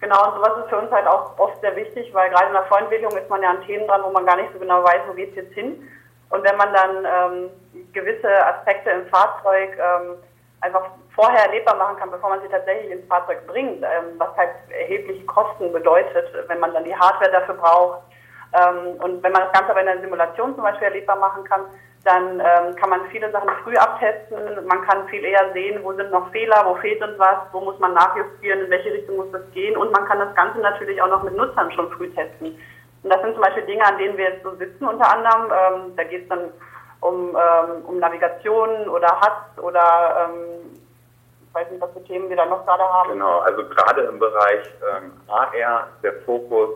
Genau, 0.00 0.22
und 0.26 0.34
sowas 0.34 0.58
ist 0.58 0.68
für 0.68 0.76
uns 0.76 0.90
halt 0.90 1.06
auch 1.06 1.38
oft 1.38 1.60
sehr 1.60 1.74
wichtig, 1.76 2.12
weil 2.12 2.30
gerade 2.30 2.48
in 2.48 2.52
der 2.52 2.64
Vorentwicklung 2.64 3.16
ist 3.16 3.30
man 3.30 3.42
ja 3.42 3.50
an 3.50 3.62
Themen 3.62 3.86
dran, 3.86 4.02
wo 4.04 4.10
man 4.10 4.26
gar 4.26 4.36
nicht 4.36 4.52
so 4.52 4.58
genau 4.58 4.84
weiß, 4.84 5.02
wo 5.08 5.14
geht 5.14 5.30
es 5.30 5.36
jetzt 5.36 5.54
hin. 5.54 5.88
Und 6.30 6.44
wenn 6.44 6.56
man 6.56 6.72
dann 6.74 7.06
ähm, 7.06 7.50
gewisse 7.92 8.28
Aspekte 8.46 8.90
im 8.90 9.06
Fahrzeug 9.06 9.78
ähm, 9.78 10.16
einfach 10.60 10.90
vorher 11.14 11.46
erlebbar 11.46 11.76
machen 11.76 11.96
kann, 11.96 12.10
bevor 12.10 12.30
man 12.30 12.42
sie 12.42 12.48
tatsächlich 12.48 12.90
ins 12.90 13.06
Fahrzeug 13.06 13.46
bringt, 13.46 13.82
ähm, 13.82 14.18
was 14.18 14.36
halt 14.36 14.50
erhebliche 14.68 15.24
Kosten 15.26 15.72
bedeutet, 15.72 16.28
wenn 16.48 16.60
man 16.60 16.72
dann 16.74 16.84
die 16.84 16.96
Hardware 16.96 17.30
dafür 17.30 17.54
braucht. 17.54 18.00
Ähm, 18.52 19.00
und 19.00 19.22
wenn 19.22 19.32
man 19.32 19.42
das 19.42 19.52
Ganze 19.52 19.70
aber 19.70 19.80
in 19.80 19.86
der 19.86 20.00
Simulation 20.00 20.54
zum 20.54 20.64
Beispiel 20.64 20.88
erlebbar 20.88 21.16
machen 21.16 21.44
kann, 21.44 21.62
dann 22.04 22.38
ähm, 22.40 22.76
kann 22.76 22.90
man 22.90 23.00
viele 23.10 23.30
Sachen 23.30 23.48
früh 23.62 23.76
abtesten. 23.76 24.66
Man 24.66 24.82
kann 24.82 25.08
viel 25.08 25.24
eher 25.24 25.52
sehen, 25.54 25.82
wo 25.82 25.92
sind 25.94 26.10
noch 26.10 26.30
Fehler, 26.30 26.62
wo 26.66 26.74
fehlt 26.76 27.02
uns 27.02 27.18
was, 27.18 27.38
wo 27.52 27.60
muss 27.60 27.78
man 27.78 27.94
nachjustieren, 27.94 28.60
in 28.60 28.70
welche 28.70 28.92
Richtung 28.92 29.16
muss 29.16 29.32
das 29.32 29.42
gehen. 29.52 29.76
Und 29.76 29.90
man 29.92 30.04
kann 30.04 30.18
das 30.18 30.34
Ganze 30.34 30.58
natürlich 30.58 31.00
auch 31.00 31.08
noch 31.08 31.22
mit 31.22 31.34
Nutzern 31.34 31.72
schon 31.72 31.90
früh 31.92 32.10
testen. 32.10 32.58
Und 33.02 33.10
das 33.10 33.22
sind 33.22 33.32
zum 33.32 33.42
Beispiel 33.42 33.64
Dinge, 33.64 33.84
an 33.86 33.98
denen 33.98 34.18
wir 34.18 34.30
jetzt 34.30 34.42
so 34.42 34.54
sitzen 34.56 34.86
unter 34.86 35.10
anderem. 35.10 35.44
Ähm, 35.44 35.96
da 35.96 36.04
geht 36.04 36.24
es 36.24 36.28
dann 36.28 36.50
um, 37.00 37.36
ähm, 37.36 37.84
um 37.86 37.98
Navigation 37.98 38.88
oder 38.88 39.08
HUDs 39.20 39.62
oder 39.62 40.28
ähm, 40.28 40.80
ich 41.48 41.54
weiß 41.54 41.70
nicht, 41.70 41.80
was 41.80 41.92
für 41.92 42.04
Themen 42.04 42.28
wir 42.28 42.36
da 42.36 42.46
noch 42.46 42.66
gerade 42.66 42.82
haben. 42.82 43.12
Genau, 43.12 43.38
also 43.38 43.66
gerade 43.68 44.02
im 44.02 44.18
Bereich 44.18 44.66
ähm, 44.96 45.12
AR 45.28 45.88
der 46.02 46.14
Fokus 46.26 46.70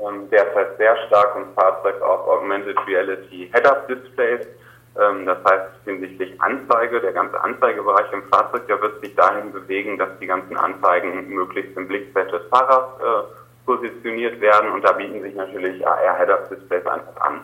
ähm, 0.00 0.28
derzeit 0.30 0.76
sehr 0.76 0.96
stark 1.06 1.36
im 1.36 1.52
Fahrzeug 1.54 2.00
auf 2.02 2.26
Augmented 2.28 2.76
Reality 2.86 3.50
Head-Up-Displays. 3.52 4.46
Ähm, 4.98 5.26
das 5.26 5.38
heißt, 5.44 5.70
hinsichtlich 5.84 6.40
Anzeige, 6.40 7.00
der 7.00 7.12
ganze 7.12 7.40
Anzeigebereich 7.40 8.12
im 8.12 8.22
Fahrzeug, 8.24 8.66
der 8.66 8.80
wird 8.80 9.00
sich 9.00 9.14
dahin 9.14 9.52
bewegen, 9.52 9.98
dass 9.98 10.10
die 10.20 10.26
ganzen 10.26 10.56
Anzeigen 10.56 11.28
möglichst 11.28 11.76
im 11.76 11.88
Blickfeld 11.88 12.32
des 12.32 12.42
Fahrers 12.48 13.00
äh, 13.00 13.66
positioniert 13.66 14.40
werden 14.40 14.72
und 14.72 14.82
da 14.82 14.92
bieten 14.92 15.22
sich 15.22 15.34
natürlich 15.34 15.86
AR-Head-Up-Displays 15.86 16.86
einfach 16.86 17.20
an. 17.20 17.40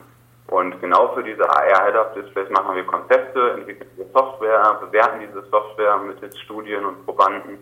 Und 0.49 0.81
genau 0.81 1.09
für 1.15 1.23
diese 1.23 1.49
AR-Head-Up-Displays 1.49 2.51
machen 2.51 2.77
wir 2.77 2.85
Konzepte, 2.85 3.53
entwickeln 3.53 3.91
wir 3.97 4.07
Software, 4.13 4.79
bewerten 4.81 5.21
diese 5.21 5.43
Software 5.51 5.99
mittels 5.99 6.39
Studien 6.41 6.85
und 6.85 7.05
Probanden 7.05 7.59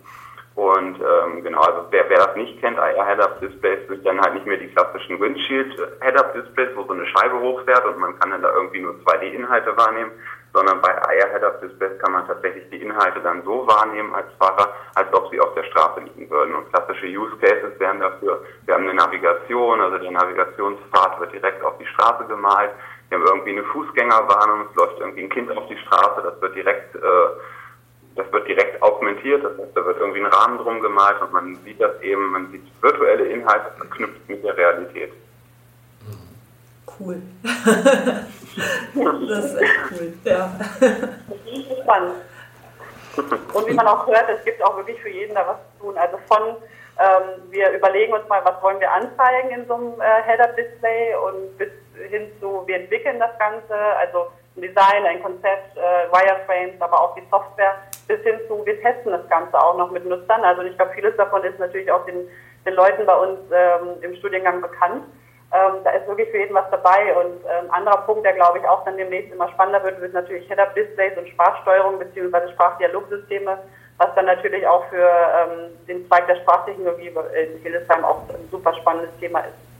und 0.54 1.00
ähm, 1.00 1.42
genau, 1.42 1.61
also 1.61 1.87
wer, 1.90 2.09
wer 2.11 2.18
das 2.18 2.37
nicht 2.37 2.61
kennt, 2.61 2.78
AR 2.78 3.06
Head-Up-Displays 3.06 3.88
sind 3.88 4.04
dann 4.04 4.21
halt 4.21 4.35
nicht 4.35 4.47
mehr 4.47 4.59
die 4.59 4.68
klassischen 4.68 5.18
Windshield-Head-Up-Displays, 5.18 6.76
wo 6.76 6.85
so 6.85 6.92
eine 6.92 7.06
Scheibe 7.06 7.40
hochfährt 7.40 7.85
und 7.87 7.99
man 7.99 8.18
kann 8.18 8.30
dann 8.30 8.42
da 8.42 8.52
irgendwie 8.52 8.80
nur 8.80 8.92
2D-Inhalte 9.06 9.75
wahrnehmen, 9.78 10.11
sondern 10.52 10.82
bei 10.82 10.94
AR 10.94 11.32
Head-Up-Displays 11.32 11.99
kann 12.00 12.12
man 12.12 12.26
tatsächlich 12.26 12.68
die 12.68 12.82
Inhalte 12.82 13.21
dann 13.21 13.42
so 13.44 13.66
wahrnehmen 13.66 14.14
als 14.14 14.26
Fahrer, 14.38 14.75
als 14.94 15.11
ob 15.14 15.30
sie 15.30 15.40
auf 15.40 15.54
der 15.54 15.64
Straße 15.64 16.00
liegen 16.00 16.28
würden. 16.28 16.54
Und 16.54 16.71
klassische 16.71 17.06
Use 17.06 17.35
Cases 17.40 17.73
wären 17.78 18.00
dafür, 18.00 18.44
wir 18.66 18.75
haben 18.75 18.85
eine 18.85 18.94
Navigation, 18.94 19.80
also 19.80 19.97
der 19.97 20.11
Navigationspfad 20.11 21.18
wird 21.21 21.32
direkt 21.32 21.64
auf 21.64 21.78
die 21.78 21.87
Straße 21.87 22.25
gemalt, 22.26 22.73
wir 23.09 23.18
haben 23.18 23.26
irgendwie 23.26 23.52
eine 23.52 23.64
Fußgängerwarnung, 23.64 24.66
es 24.71 24.76
läuft 24.76 25.00
irgendwie 25.00 25.23
ein 25.23 25.30
Kind 25.30 25.56
auf 25.56 25.66
die 25.68 25.78
Straße, 25.78 26.23
das 26.23 26.40
wird 26.42 26.54
direkt 26.56 26.94
äh, 26.94 26.99
das 28.14 28.33
wird 28.33 28.49
direkt 28.49 28.83
augmentiert, 28.83 29.45
das 29.45 29.59
heißt, 29.59 29.76
da 29.76 29.85
wird 29.85 29.99
irgendwie 29.99 30.21
ein 30.21 30.26
Rahmen 30.26 30.59
drum 30.59 30.81
gemalt 30.81 31.21
und 31.23 31.33
man 31.33 31.59
sieht 31.64 31.81
das 31.81 32.00
eben, 32.02 32.33
man 32.33 32.50
sieht 32.50 32.64
virtuelle 32.81 33.25
Inhalte 33.25 33.71
verknüpft 33.76 34.28
mit 34.28 34.45
der 34.45 34.57
Realität. 34.57 35.12
Cool. 36.99 37.23
das 37.42 37.54
ist 39.45 39.57
echt 39.57 39.78
cool, 39.90 40.12
ja. 40.25 40.50
Spannend. 41.83 42.14
Und 43.52 43.66
wie 43.66 43.75
man 43.75 43.87
auch 43.87 44.07
hört, 44.07 44.28
es 44.28 44.45
gibt 44.45 44.62
auch 44.62 44.76
wirklich 44.76 45.00
für 45.00 45.09
jeden 45.09 45.35
da 45.35 45.47
was 45.47 45.57
zu 45.73 45.87
tun. 45.87 45.99
Also 45.99 46.19
von, 46.28 46.57
ähm, 46.99 47.42
wir 47.50 47.71
überlegen 47.71 48.12
uns 48.12 48.28
mal, 48.28 48.42
was 48.45 48.62
wollen 48.62 48.81
wir 48.81 48.90
anzeigen 48.90 49.50
in 49.50 49.66
so 49.66 49.75
einem 49.75 50.00
äh, 50.00 50.23
Head-Up-Display 50.26 51.14
und 51.16 51.59
bis 51.59 51.71
hin 52.11 52.31
zu, 52.40 52.62
wir 52.66 52.76
entwickeln 52.76 53.19
das 53.19 53.38
Ganze, 53.38 53.75
also 53.75 54.28
ein 54.57 54.62
Design, 54.62 55.04
ein 55.07 55.23
Konzept, 55.23 55.76
äh, 55.76 56.11
Wireframes, 56.11 56.81
aber 56.81 57.00
auch 57.00 57.14
die 57.14 57.23
Software 57.31 57.75
bis 58.12 58.23
hin 58.23 58.38
zu, 58.47 58.64
wir 58.66 58.81
testen 58.83 59.12
das 59.12 59.26
Ganze 59.28 59.59
auch 59.59 59.76
noch 59.78 59.90
mit 59.90 60.04
Nutzern. 60.04 60.45
Also 60.45 60.62
ich 60.62 60.76
glaube, 60.76 60.92
vieles 60.95 61.16
davon 61.16 61.42
ist 61.45 61.59
natürlich 61.59 61.90
auch 61.90 62.04
den, 62.04 62.28
den 62.66 62.75
Leuten 62.75 63.07
bei 63.07 63.16
uns 63.16 63.38
ähm, 63.50 64.02
im 64.02 64.14
Studiengang 64.16 64.61
bekannt. 64.61 65.04
Ähm, 65.52 65.81
da 65.85 65.90
ist 65.90 66.07
wirklich 66.07 66.28
für 66.31 66.38
jeden 66.38 66.54
was 66.54 66.69
dabei. 66.71 67.14
Und 67.16 67.40
ähm, 67.45 67.71
anderer 67.71 68.02
Punkt, 68.02 68.25
der 68.26 68.35
glaube 68.35 68.59
ich 68.59 68.69
auch 68.69 68.85
dann 68.85 68.99
demnächst 68.99 69.33
immer 69.33 69.49
spannender 69.49 69.83
wird, 69.83 70.00
wird 70.00 70.12
natürlich 70.12 70.47
Head-Up-Displays 70.49 71.16
und 71.16 71.28
Sprachsteuerung 71.28 71.99
bzw. 71.99 72.52
Sprachdialogsysteme, 72.52 73.59
was 73.97 74.14
dann 74.14 74.26
natürlich 74.26 74.66
auch 74.66 74.85
für 74.90 75.09
ähm, 75.09 75.73
den 75.88 76.07
Zweig 76.09 76.26
der 76.26 76.37
Sprachtechnologie 76.37 77.09
in 77.09 77.62
Hildesheim 77.62 78.04
auch 78.04 78.28
ein 78.28 78.49
super 78.50 78.75
spannendes 78.75 79.16
Thema 79.21 79.40
ist. 79.40 79.71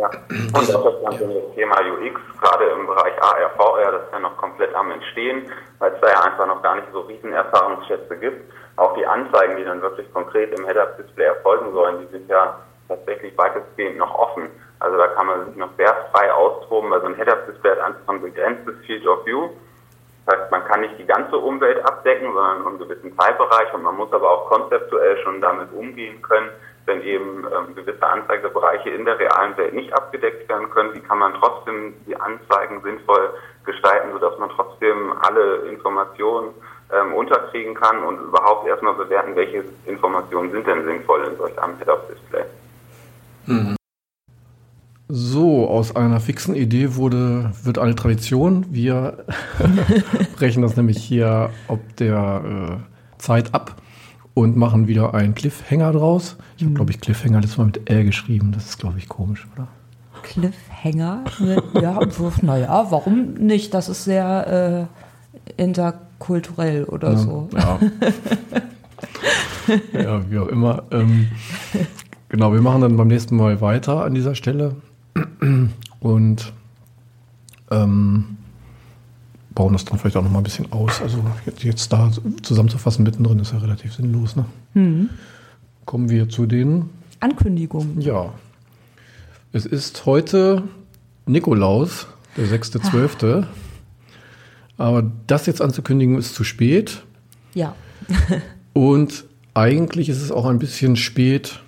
Ja, 0.00 0.08
und 0.32 0.74
auch 0.74 0.84
das 0.84 1.02
ganze 1.04 1.54
Thema 1.54 1.76
UX, 1.80 2.18
gerade 2.40 2.64
im 2.70 2.86
Bereich 2.86 3.12
AR, 3.20 3.50
VR, 3.50 3.92
das 3.92 4.02
ist 4.04 4.12
ja 4.12 4.18
noch 4.20 4.34
komplett 4.38 4.74
am 4.74 4.90
Entstehen, 4.92 5.52
weil 5.78 5.92
es 5.92 6.00
da 6.00 6.08
ja 6.08 6.22
einfach 6.22 6.46
noch 6.46 6.62
gar 6.62 6.76
nicht 6.76 6.88
so 6.90 7.00
riesen 7.00 7.34
Erfahrungsschätze 7.34 8.16
gibt. 8.16 8.50
Auch 8.76 8.94
die 8.94 9.04
Anzeigen, 9.04 9.56
die 9.58 9.64
dann 9.64 9.82
wirklich 9.82 10.10
konkret 10.14 10.58
im 10.58 10.64
Head-Up-Display 10.64 11.26
erfolgen 11.26 11.74
sollen, 11.74 11.98
die 12.00 12.06
sind 12.16 12.30
ja 12.30 12.56
tatsächlich 12.88 13.36
weitestgehend 13.36 13.98
noch 13.98 14.14
offen. 14.14 14.48
Also 14.78 14.96
da 14.96 15.06
kann 15.08 15.26
man 15.26 15.44
sich 15.48 15.56
noch 15.56 15.68
sehr 15.76 15.94
frei 16.12 16.32
austoben, 16.32 16.90
weil 16.90 17.02
so 17.02 17.08
ein 17.08 17.16
Head-Up-Display 17.16 17.72
hat 17.72 17.80
einfach 17.80 18.08
ein 18.08 18.22
begrenztes 18.22 18.76
Field 18.86 19.06
of 19.06 19.26
View. 19.26 19.50
Das 20.24 20.38
heißt, 20.38 20.50
man 20.50 20.64
kann 20.64 20.80
nicht 20.80 20.98
die 20.98 21.06
ganze 21.06 21.36
Umwelt 21.36 21.84
abdecken, 21.84 22.32
sondern 22.32 22.66
einen 22.66 22.78
gewissen 22.78 23.14
Teilbereich 23.18 23.74
und 23.74 23.82
man 23.82 23.96
muss 23.96 24.10
aber 24.14 24.30
auch 24.30 24.48
konzeptuell 24.48 25.18
schon 25.18 25.42
damit 25.42 25.70
umgehen 25.74 26.22
können, 26.22 26.48
wenn 26.90 27.02
eben 27.02 27.44
ähm, 27.44 27.74
gewisse 27.74 28.02
Anzeigebereiche 28.02 28.90
in 28.90 29.04
der 29.04 29.18
realen 29.18 29.56
Welt 29.56 29.74
nicht 29.74 29.92
abgedeckt 29.92 30.48
werden 30.48 30.68
können, 30.70 30.92
wie 30.94 31.00
kann 31.00 31.18
man 31.18 31.32
trotzdem 31.34 31.94
die 32.06 32.16
Anzeigen 32.16 32.82
sinnvoll 32.82 33.30
gestalten, 33.64 34.08
sodass 34.12 34.36
man 34.38 34.50
trotzdem 34.50 35.12
alle 35.20 35.68
Informationen 35.70 36.50
ähm, 36.92 37.14
unterkriegen 37.14 37.74
kann 37.74 38.02
und 38.02 38.18
überhaupt 38.18 38.66
erstmal 38.66 38.94
bewerten, 38.94 39.36
welche 39.36 39.64
Informationen 39.86 40.50
sind 40.50 40.66
denn 40.66 40.84
sinnvoll 40.84 41.24
in 41.24 41.36
solch 41.36 41.56
einem 41.62 41.76
Head-Up-Display. 41.78 42.44
Mhm. 43.46 43.76
So, 45.08 45.68
aus 45.68 45.94
einer 45.94 46.20
fixen 46.20 46.54
Idee 46.54 46.94
wurde, 46.96 47.52
wird 47.62 47.78
eine 47.78 47.94
Tradition. 47.94 48.66
Wir 48.70 49.24
brechen 50.36 50.62
das 50.62 50.76
nämlich 50.76 50.98
hier 50.98 51.50
ob 51.68 51.80
der 51.96 52.42
äh, 52.44 53.20
Zeit 53.20 53.54
ab 53.54 53.76
und 54.34 54.56
machen 54.56 54.86
wieder 54.86 55.14
einen 55.14 55.34
Cliffhanger 55.34 55.92
draus. 55.92 56.36
Ich 56.56 56.64
habe, 56.64 56.74
glaube 56.74 56.90
ich, 56.92 57.00
Cliffhanger 57.00 57.40
letztes 57.40 57.58
Mal 57.58 57.66
mit 57.66 57.90
L 57.90 58.04
geschrieben. 58.04 58.52
Das 58.52 58.66
ist, 58.66 58.78
glaube 58.78 58.98
ich, 58.98 59.08
komisch, 59.08 59.46
oder? 59.54 59.68
Cliffhanger? 60.22 61.24
ja, 61.80 61.98
naja, 62.42 62.86
warum 62.90 63.34
nicht? 63.34 63.74
Das 63.74 63.88
ist 63.88 64.04
sehr 64.04 64.88
äh, 65.58 65.62
interkulturell 65.62 66.84
oder 66.84 67.12
ja, 67.12 67.16
so. 67.16 67.48
Ja. 67.54 67.78
ja, 70.00 70.30
wie 70.30 70.38
auch 70.38 70.48
immer. 70.48 70.84
Ähm, 70.90 71.28
genau, 72.28 72.52
wir 72.52 72.60
machen 72.60 72.82
dann 72.82 72.96
beim 72.96 73.08
nächsten 73.08 73.36
Mal 73.36 73.60
weiter 73.60 74.04
an 74.04 74.14
dieser 74.14 74.34
Stelle. 74.34 74.76
Und 76.00 76.52
ähm, 77.70 78.36
bauen 79.54 79.72
das 79.72 79.84
dann 79.84 79.98
vielleicht 79.98 80.16
auch 80.16 80.22
noch 80.22 80.30
mal 80.30 80.38
ein 80.38 80.44
bisschen 80.44 80.70
aus. 80.72 81.00
Also 81.00 81.24
jetzt, 81.58 81.92
da 81.92 82.10
zusammenzufassen 82.42 83.02
mittendrin 83.02 83.38
ist 83.40 83.52
ja 83.52 83.58
relativ 83.58 83.94
sinnlos. 83.94 84.36
Ne? 84.36 84.44
Mhm. 84.74 85.10
Kommen 85.84 86.08
wir 86.08 86.28
zu 86.28 86.46
den 86.46 86.90
Ankündigungen. 87.20 88.00
Ja. 88.00 88.32
Es 89.52 89.66
ist 89.66 90.06
heute 90.06 90.62
Nikolaus, 91.26 92.06
der 92.36 92.46
6.12. 92.46 93.44
Aber 94.78 95.10
das 95.26 95.46
jetzt 95.46 95.60
anzukündigen 95.60 96.16
ist 96.16 96.34
zu 96.34 96.44
spät. 96.44 97.02
Ja. 97.54 97.74
Und 98.72 99.24
eigentlich 99.52 100.08
ist 100.08 100.22
es 100.22 100.30
auch 100.30 100.46
ein 100.46 100.58
bisschen 100.58 100.96
spät, 100.96 101.60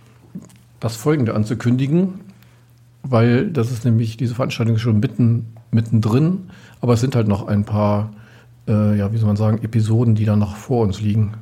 das 0.81 0.97
Folgende 0.97 1.35
anzukündigen, 1.35 2.21
weil 3.03 3.51
das 3.51 3.71
ist 3.71 3.85
nämlich, 3.85 4.17
diese 4.17 4.35
Veranstaltung 4.35 4.77
ist 4.77 4.83
schon 4.83 5.01
mitten, 5.01 5.47
mittendrin. 5.73 6.51
Aber 6.81 6.95
es 6.95 7.01
sind 7.01 7.17
halt 7.17 7.27
noch 7.27 7.49
ein 7.49 7.65
paar, 7.65 8.13
äh, 8.69 8.97
ja, 8.97 9.13
wie 9.13 9.19
soll 9.19 9.27
man 9.27 9.37
sagen, 9.37 9.59
Episoden, 9.63 10.15
die 10.15 10.25
dann 10.25 10.39
noch 10.39 10.57
vor 10.57 10.85
uns 10.85 11.01
liegen. 11.01 11.35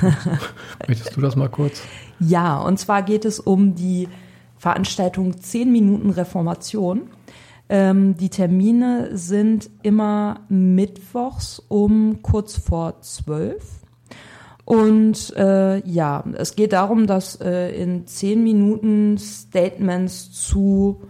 Möchtest 0.88 1.16
du 1.16 1.20
das 1.20 1.36
mal 1.36 1.48
kurz? 1.48 1.82
Ja, 2.18 2.58
und 2.58 2.78
zwar 2.78 3.02
geht 3.02 3.24
es 3.24 3.38
um 3.38 3.74
die 3.74 4.08
Veranstaltung 4.56 5.40
10 5.40 5.70
Minuten 5.70 6.10
Reformation. 6.10 7.02
Ähm, 7.68 8.16
die 8.16 8.28
Termine 8.28 9.10
sind 9.16 9.70
immer 9.82 10.40
mittwochs 10.48 11.62
um 11.68 12.20
kurz 12.22 12.56
vor 12.56 13.00
zwölf. 13.00 13.84
Und 14.64 15.34
äh, 15.36 15.86
ja, 15.86 16.24
es 16.34 16.56
geht 16.56 16.72
darum, 16.72 17.06
dass 17.06 17.36
äh, 17.40 17.70
in 17.70 18.06
zehn 18.06 18.42
Minuten 18.42 19.18
Statements 19.18 20.32
zu 20.32 21.02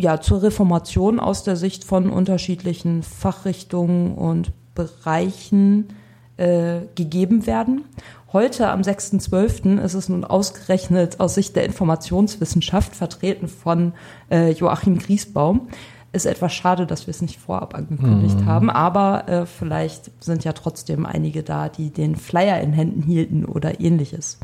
ja, 0.00 0.20
zur 0.20 0.42
Reformation 0.42 1.20
aus 1.20 1.44
der 1.44 1.56
Sicht 1.56 1.84
von 1.84 2.10
unterschiedlichen 2.10 3.02
Fachrichtungen 3.02 4.14
und 4.14 4.52
Bereichen 4.74 5.88
äh, 6.36 6.80
gegeben 6.94 7.46
werden. 7.46 7.84
Heute 8.32 8.70
am 8.70 8.80
6.12. 8.80 9.80
ist 9.82 9.94
es 9.94 10.08
nun 10.08 10.24
ausgerechnet 10.24 11.18
aus 11.18 11.34
Sicht 11.34 11.56
der 11.56 11.64
Informationswissenschaft, 11.64 12.94
vertreten 12.94 13.48
von 13.48 13.92
äh, 14.30 14.52
Joachim 14.52 14.98
Griesbaum. 14.98 15.68
Ist 16.12 16.26
etwas 16.26 16.52
schade, 16.52 16.86
dass 16.86 17.06
wir 17.06 17.12
es 17.12 17.22
nicht 17.22 17.38
vorab 17.38 17.74
angekündigt 17.74 18.40
mhm. 18.40 18.46
haben, 18.46 18.70
aber 18.70 19.28
äh, 19.28 19.46
vielleicht 19.46 20.10
sind 20.22 20.44
ja 20.44 20.52
trotzdem 20.52 21.06
einige 21.06 21.42
da, 21.42 21.68
die 21.68 21.90
den 21.90 22.16
Flyer 22.16 22.60
in 22.60 22.72
Händen 22.72 23.02
hielten 23.02 23.44
oder 23.44 23.80
ähnliches. 23.80 24.38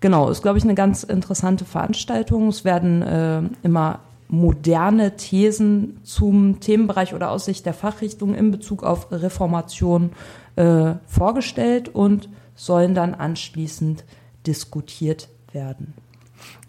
Genau, 0.00 0.28
ist, 0.28 0.42
glaube 0.42 0.58
ich, 0.58 0.64
eine 0.64 0.74
ganz 0.74 1.02
interessante 1.02 1.64
Veranstaltung. 1.64 2.48
Es 2.48 2.64
werden 2.64 3.02
äh, 3.02 3.42
immer 3.62 4.00
moderne 4.34 5.16
Thesen 5.16 5.98
zum 6.02 6.60
Themenbereich 6.60 7.14
oder 7.14 7.30
aus 7.30 7.44
Sicht 7.46 7.66
der 7.66 7.74
Fachrichtung 7.74 8.34
in 8.34 8.50
Bezug 8.50 8.82
auf 8.82 9.10
Reformation 9.10 10.10
äh, 10.56 10.94
vorgestellt 11.06 11.88
und 11.88 12.28
sollen 12.54 12.94
dann 12.94 13.14
anschließend 13.14 14.04
diskutiert 14.46 15.28
werden. 15.52 15.94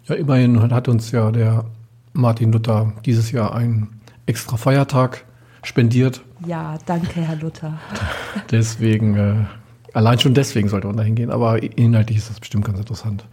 Ja, 0.06 0.14
immerhin 0.14 0.72
hat 0.72 0.88
uns 0.88 1.10
ja 1.10 1.30
der 1.30 1.64
Martin 2.12 2.52
Luther 2.52 2.92
dieses 3.04 3.32
Jahr 3.32 3.54
einen 3.54 4.00
extra 4.26 4.56
Feiertag 4.56 5.24
spendiert. 5.62 6.22
Ja, 6.46 6.78
danke, 6.86 7.20
Herr 7.20 7.36
Luther. 7.36 7.78
deswegen, 8.50 9.16
äh, 9.16 9.44
allein 9.92 10.18
schon 10.18 10.34
deswegen 10.34 10.68
sollte 10.68 10.86
man 10.86 10.96
da 10.96 11.02
hingehen, 11.02 11.30
aber 11.30 11.62
inhaltlich 11.62 12.18
ist 12.18 12.30
das 12.30 12.40
bestimmt 12.40 12.64
ganz 12.64 12.78
interessant. 12.78 13.24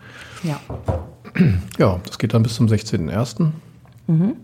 Ja. 0.44 0.60
Ja, 1.80 2.00
das 2.06 2.20
geht 2.20 2.34
dann 2.34 2.44
bis 2.44 2.56
zum 2.56 2.68
16.01. 2.68 3.52
Mhm. 4.08 4.36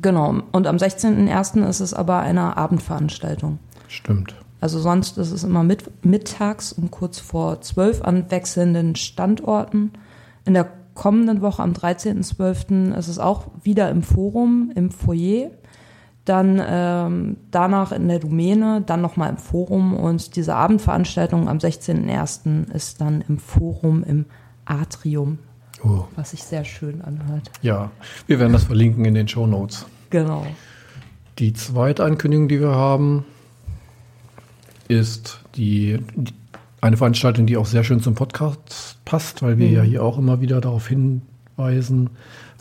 Genau. 0.00 0.42
Und 0.52 0.66
am 0.66 0.76
16.01. 0.76 1.68
ist 1.68 1.80
es 1.80 1.94
aber 1.94 2.20
eine 2.20 2.56
Abendveranstaltung. 2.56 3.58
Stimmt. 3.88 4.34
Also 4.60 4.78
sonst 4.78 5.18
ist 5.18 5.32
es 5.32 5.44
immer 5.44 5.64
mit, 5.64 6.04
mittags 6.04 6.72
um 6.72 6.90
kurz 6.90 7.18
vor 7.18 7.60
12 7.60 8.02
an 8.02 8.30
wechselnden 8.30 8.94
Standorten. 8.94 9.92
In 10.44 10.54
der 10.54 10.68
kommenden 10.94 11.42
Woche 11.42 11.62
am 11.62 11.72
13.12. 11.72 12.94
ist 12.94 13.08
es 13.08 13.18
auch 13.18 13.46
wieder 13.62 13.90
im 13.90 14.02
Forum, 14.02 14.70
im 14.74 14.90
Foyer. 14.90 15.50
Dann 16.24 16.62
ähm, 16.64 17.36
danach 17.50 17.90
in 17.90 18.06
der 18.06 18.20
Domäne, 18.20 18.82
dann 18.86 19.00
nochmal 19.00 19.30
im 19.30 19.36
Forum 19.36 19.94
und 19.94 20.36
diese 20.36 20.54
Abendveranstaltung 20.54 21.48
am 21.48 21.58
16.01. 21.58 22.72
ist 22.72 23.00
dann 23.00 23.24
im 23.28 23.38
Forum 23.38 24.04
im 24.04 24.26
Atrium, 24.64 25.38
oh. 25.84 26.04
was 26.16 26.30
sich 26.30 26.42
sehr 26.42 26.64
schön 26.64 27.02
anhört. 27.02 27.50
Ja, 27.62 27.90
wir 28.26 28.38
werden 28.38 28.52
das 28.52 28.64
verlinken 28.64 29.04
in 29.04 29.14
den 29.14 29.28
Show 29.28 29.46
Notes. 29.46 29.86
Genau. 30.10 30.46
Die 31.38 31.52
zweite 31.52 32.04
Ankündigung, 32.04 32.48
die 32.48 32.60
wir 32.60 32.74
haben, 32.74 33.24
ist 34.88 35.40
die, 35.56 35.98
die, 36.14 36.34
eine 36.80 36.96
Veranstaltung, 36.96 37.46
die 37.46 37.56
auch 37.56 37.66
sehr 37.66 37.84
schön 37.84 38.00
zum 38.00 38.14
Podcast 38.14 38.98
passt, 39.04 39.42
weil 39.42 39.58
wir 39.58 39.68
mhm. 39.68 39.74
ja 39.74 39.82
hier 39.82 40.04
auch 40.04 40.18
immer 40.18 40.40
wieder 40.40 40.60
darauf 40.60 40.88
hinweisen, 40.88 42.10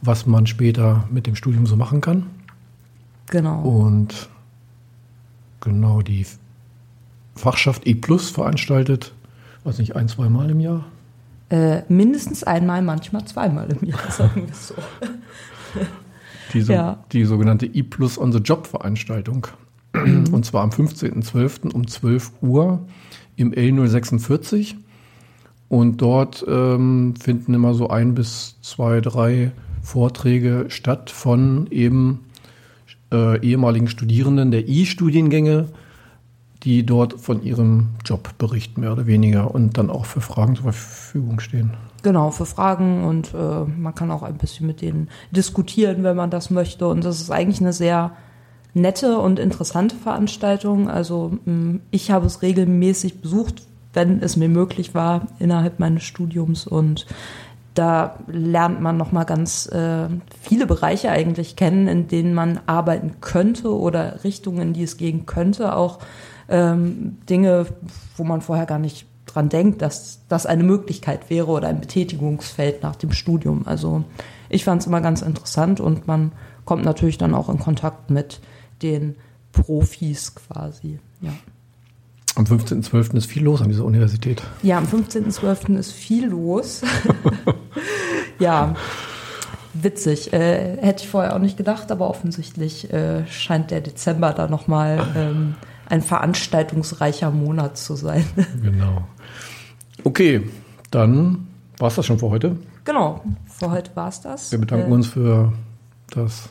was 0.01 0.25
man 0.25 0.47
später 0.47 1.07
mit 1.11 1.27
dem 1.27 1.35
Studium 1.35 1.65
so 1.65 1.75
machen 1.75 2.01
kann. 2.01 2.27
Genau. 3.27 3.61
Und 3.61 4.29
genau 5.59 6.01
die 6.01 6.25
Fachschaft 7.35 7.87
E 7.87 7.95
Plus 7.95 8.29
veranstaltet, 8.29 9.13
weiß 9.63 9.79
nicht, 9.79 9.95
ein, 9.95 10.07
zwei 10.07 10.29
Mal 10.29 10.49
im 10.49 10.59
Jahr? 10.59 10.85
Äh, 11.51 11.83
mindestens 11.89 12.43
einmal, 12.45 12.81
manchmal 12.81 13.25
zweimal 13.25 13.67
im 13.69 13.87
Jahr, 13.87 13.99
sagen 14.09 14.47
wir 14.47 14.53
so. 14.53 14.73
Die, 16.53 16.61
so, 16.61 16.73
ja. 16.73 17.03
die 17.11 17.25
sogenannte 17.25 17.65
E 17.65 17.83
Plus 17.83 18.17
on 18.17 18.31
the 18.31 18.39
Job 18.39 18.67
Veranstaltung. 18.67 19.47
Mhm. 19.93 20.33
Und 20.33 20.45
zwar 20.45 20.63
am 20.63 20.69
15.12. 20.69 21.73
um 21.73 21.87
12 21.87 22.31
Uhr 22.41 22.87
im 23.35 23.51
L046. 23.51 24.75
Und 25.67 26.01
dort 26.01 26.45
ähm, 26.47 27.15
finden 27.19 27.53
immer 27.53 27.73
so 27.73 27.89
ein 27.89 28.13
bis 28.13 28.57
zwei, 28.61 29.01
drei 29.01 29.51
Vorträge 29.81 30.65
statt 30.69 31.09
von 31.09 31.67
eben 31.69 32.25
äh, 33.11 33.39
ehemaligen 33.45 33.87
Studierenden 33.87 34.51
der 34.51 34.67
E-Studiengänge, 34.67 35.69
die 36.63 36.85
dort 36.85 37.19
von 37.19 37.43
ihrem 37.43 37.89
Job 38.05 38.37
berichten, 38.37 38.81
mehr 38.81 38.91
oder 38.91 39.07
weniger, 39.07 39.53
und 39.53 39.77
dann 39.77 39.89
auch 39.89 40.05
für 40.05 40.21
Fragen 40.21 40.55
zur 40.55 40.65
Verfügung 40.65 41.39
stehen. 41.39 41.71
Genau, 42.03 42.31
für 42.31 42.45
Fragen 42.45 43.03
und 43.03 43.33
äh, 43.33 43.63
man 43.65 43.95
kann 43.95 44.11
auch 44.11 44.23
ein 44.23 44.37
bisschen 44.37 44.67
mit 44.67 44.81
denen 44.81 45.09
diskutieren, 45.31 46.03
wenn 46.03 46.15
man 46.15 46.29
das 46.29 46.49
möchte. 46.49 46.87
Und 46.87 47.03
das 47.05 47.21
ist 47.21 47.31
eigentlich 47.31 47.61
eine 47.61 47.73
sehr 47.73 48.11
nette 48.73 49.19
und 49.19 49.39
interessante 49.39 49.95
Veranstaltung. 49.95 50.89
Also 50.89 51.37
mm, 51.45 51.77
ich 51.91 52.11
habe 52.11 52.25
es 52.25 52.41
regelmäßig 52.41 53.21
besucht, 53.21 53.63
wenn 53.93 54.21
es 54.21 54.35
mir 54.35 54.49
möglich 54.49 54.95
war, 54.95 55.27
innerhalb 55.39 55.79
meines 55.79 56.03
Studiums 56.03 56.65
und 56.65 57.05
da 57.73 58.17
lernt 58.27 58.81
man 58.81 58.97
nochmal 58.97 59.25
ganz 59.25 59.65
äh, 59.67 60.07
viele 60.41 60.65
Bereiche 60.65 61.09
eigentlich 61.09 61.55
kennen, 61.55 61.87
in 61.87 62.07
denen 62.07 62.33
man 62.33 62.59
arbeiten 62.65 63.15
könnte 63.21 63.73
oder 63.73 64.23
Richtungen, 64.25 64.61
in 64.61 64.73
die 64.73 64.83
es 64.83 64.97
gehen 64.97 65.25
könnte. 65.25 65.75
Auch 65.75 65.99
ähm, 66.51 67.17
Dinge, 67.29 67.65
wo 68.17 68.23
man 68.23 68.41
vorher 68.41 68.65
gar 68.65 68.79
nicht 68.79 69.07
dran 69.25 69.49
denkt, 69.49 69.81
dass 69.81 70.19
das 70.27 70.45
eine 70.45 70.63
Möglichkeit 70.63 71.29
wäre 71.29 71.47
oder 71.47 71.67
ein 71.67 71.79
Betätigungsfeld 71.79 72.83
nach 72.83 72.95
dem 72.95 73.11
Studium. 73.11 73.65
Also 73.65 74.03
ich 74.49 74.63
fand 74.63 74.81
es 74.81 74.87
immer 74.87 75.01
ganz 75.01 75.21
interessant 75.21 75.79
und 75.79 76.07
man 76.07 76.33
kommt 76.65 76.83
natürlich 76.83 77.17
dann 77.17 77.33
auch 77.33 77.49
in 77.49 77.59
Kontakt 77.59 78.09
mit 78.09 78.39
den 78.81 79.15
Profis 79.51 80.35
quasi. 80.35 80.99
Ja. 81.21 81.31
Am 82.35 82.45
15.12. 82.45 83.15
ist 83.17 83.25
viel 83.25 83.43
los 83.43 83.61
an 83.61 83.69
dieser 83.69 83.83
Universität. 83.83 84.41
Ja, 84.63 84.77
am 84.77 84.85
15.12. 84.85 85.77
ist 85.77 85.91
viel 85.91 86.27
los. 86.27 86.81
ja, 88.39 88.73
witzig. 89.73 90.31
Äh, 90.31 90.77
hätte 90.81 91.03
ich 91.03 91.09
vorher 91.09 91.35
auch 91.35 91.39
nicht 91.39 91.57
gedacht, 91.57 91.91
aber 91.91 92.09
offensichtlich 92.09 92.91
äh, 92.93 93.27
scheint 93.27 93.71
der 93.71 93.81
Dezember 93.81 94.31
da 94.31 94.47
nochmal 94.47 95.05
ähm, 95.15 95.55
ein 95.91 96.01
veranstaltungsreicher 96.01 97.31
Monat 97.31 97.77
zu 97.77 97.95
sein. 97.95 98.25
genau. 98.63 99.07
Okay, 100.03 100.49
dann 100.89 101.47
war 101.77 101.89
es 101.89 101.95
das 101.95 102.05
schon 102.05 102.19
für 102.19 102.29
heute. 102.29 102.57
Genau, 102.85 103.21
für 103.45 103.71
heute 103.71 103.95
war 103.95 104.07
es 104.07 104.21
das. 104.21 104.51
Wir 104.51 104.59
bedanken 104.59 104.91
äh, 104.91 104.95
uns 104.95 105.07
für 105.07 105.53
das 106.09 106.49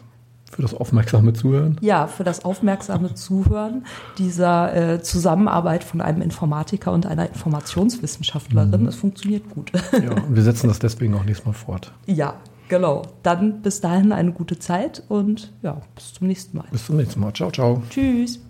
für 0.51 0.63
das 0.63 0.75
aufmerksame 0.75 1.33
Zuhören. 1.33 1.77
Ja, 1.81 2.09
für 2.09 2.25
das 2.25 2.45
aufmerksame 2.45 3.15
Zuhören 3.15 3.85
dieser 4.19 4.95
äh, 4.95 5.01
Zusammenarbeit 5.01 5.85
von 5.85 6.01
einem 6.01 6.23
Informatiker 6.23 6.93
und 6.93 7.07
einer 7.07 7.29
Informationswissenschaftlerin. 7.29 8.87
Es 8.87 8.97
mhm. 8.97 9.01
funktioniert 9.01 9.49
gut. 9.49 9.71
Ja, 9.93 10.11
und 10.11 10.35
wir 10.35 10.43
setzen 10.43 10.67
das 10.67 10.81
deswegen 10.81 11.15
auch 11.15 11.25
nächstes 11.25 11.47
Mal 11.47 11.53
fort. 11.53 11.93
Ja, 12.07 12.35
genau. 12.69 13.03
Dann 13.23 13.63
bis 13.63 13.81
dahin 13.81 14.11
eine 14.11 14.33
gute 14.33 14.59
Zeit 14.59 15.05
und 15.09 15.53
ja, 15.63 15.81
bis 15.95 16.15
zum 16.15 16.27
nächsten 16.27 16.59
Mal. 16.59 16.67
Bis 16.73 16.85
zum 16.85 16.97
nächsten 16.97 17.21
Mal. 17.21 17.33
Ciao, 17.33 17.53
ciao. 17.53 17.81
Tschüss. 17.89 18.41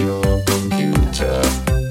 your 0.00 0.42
computer. 0.46 1.89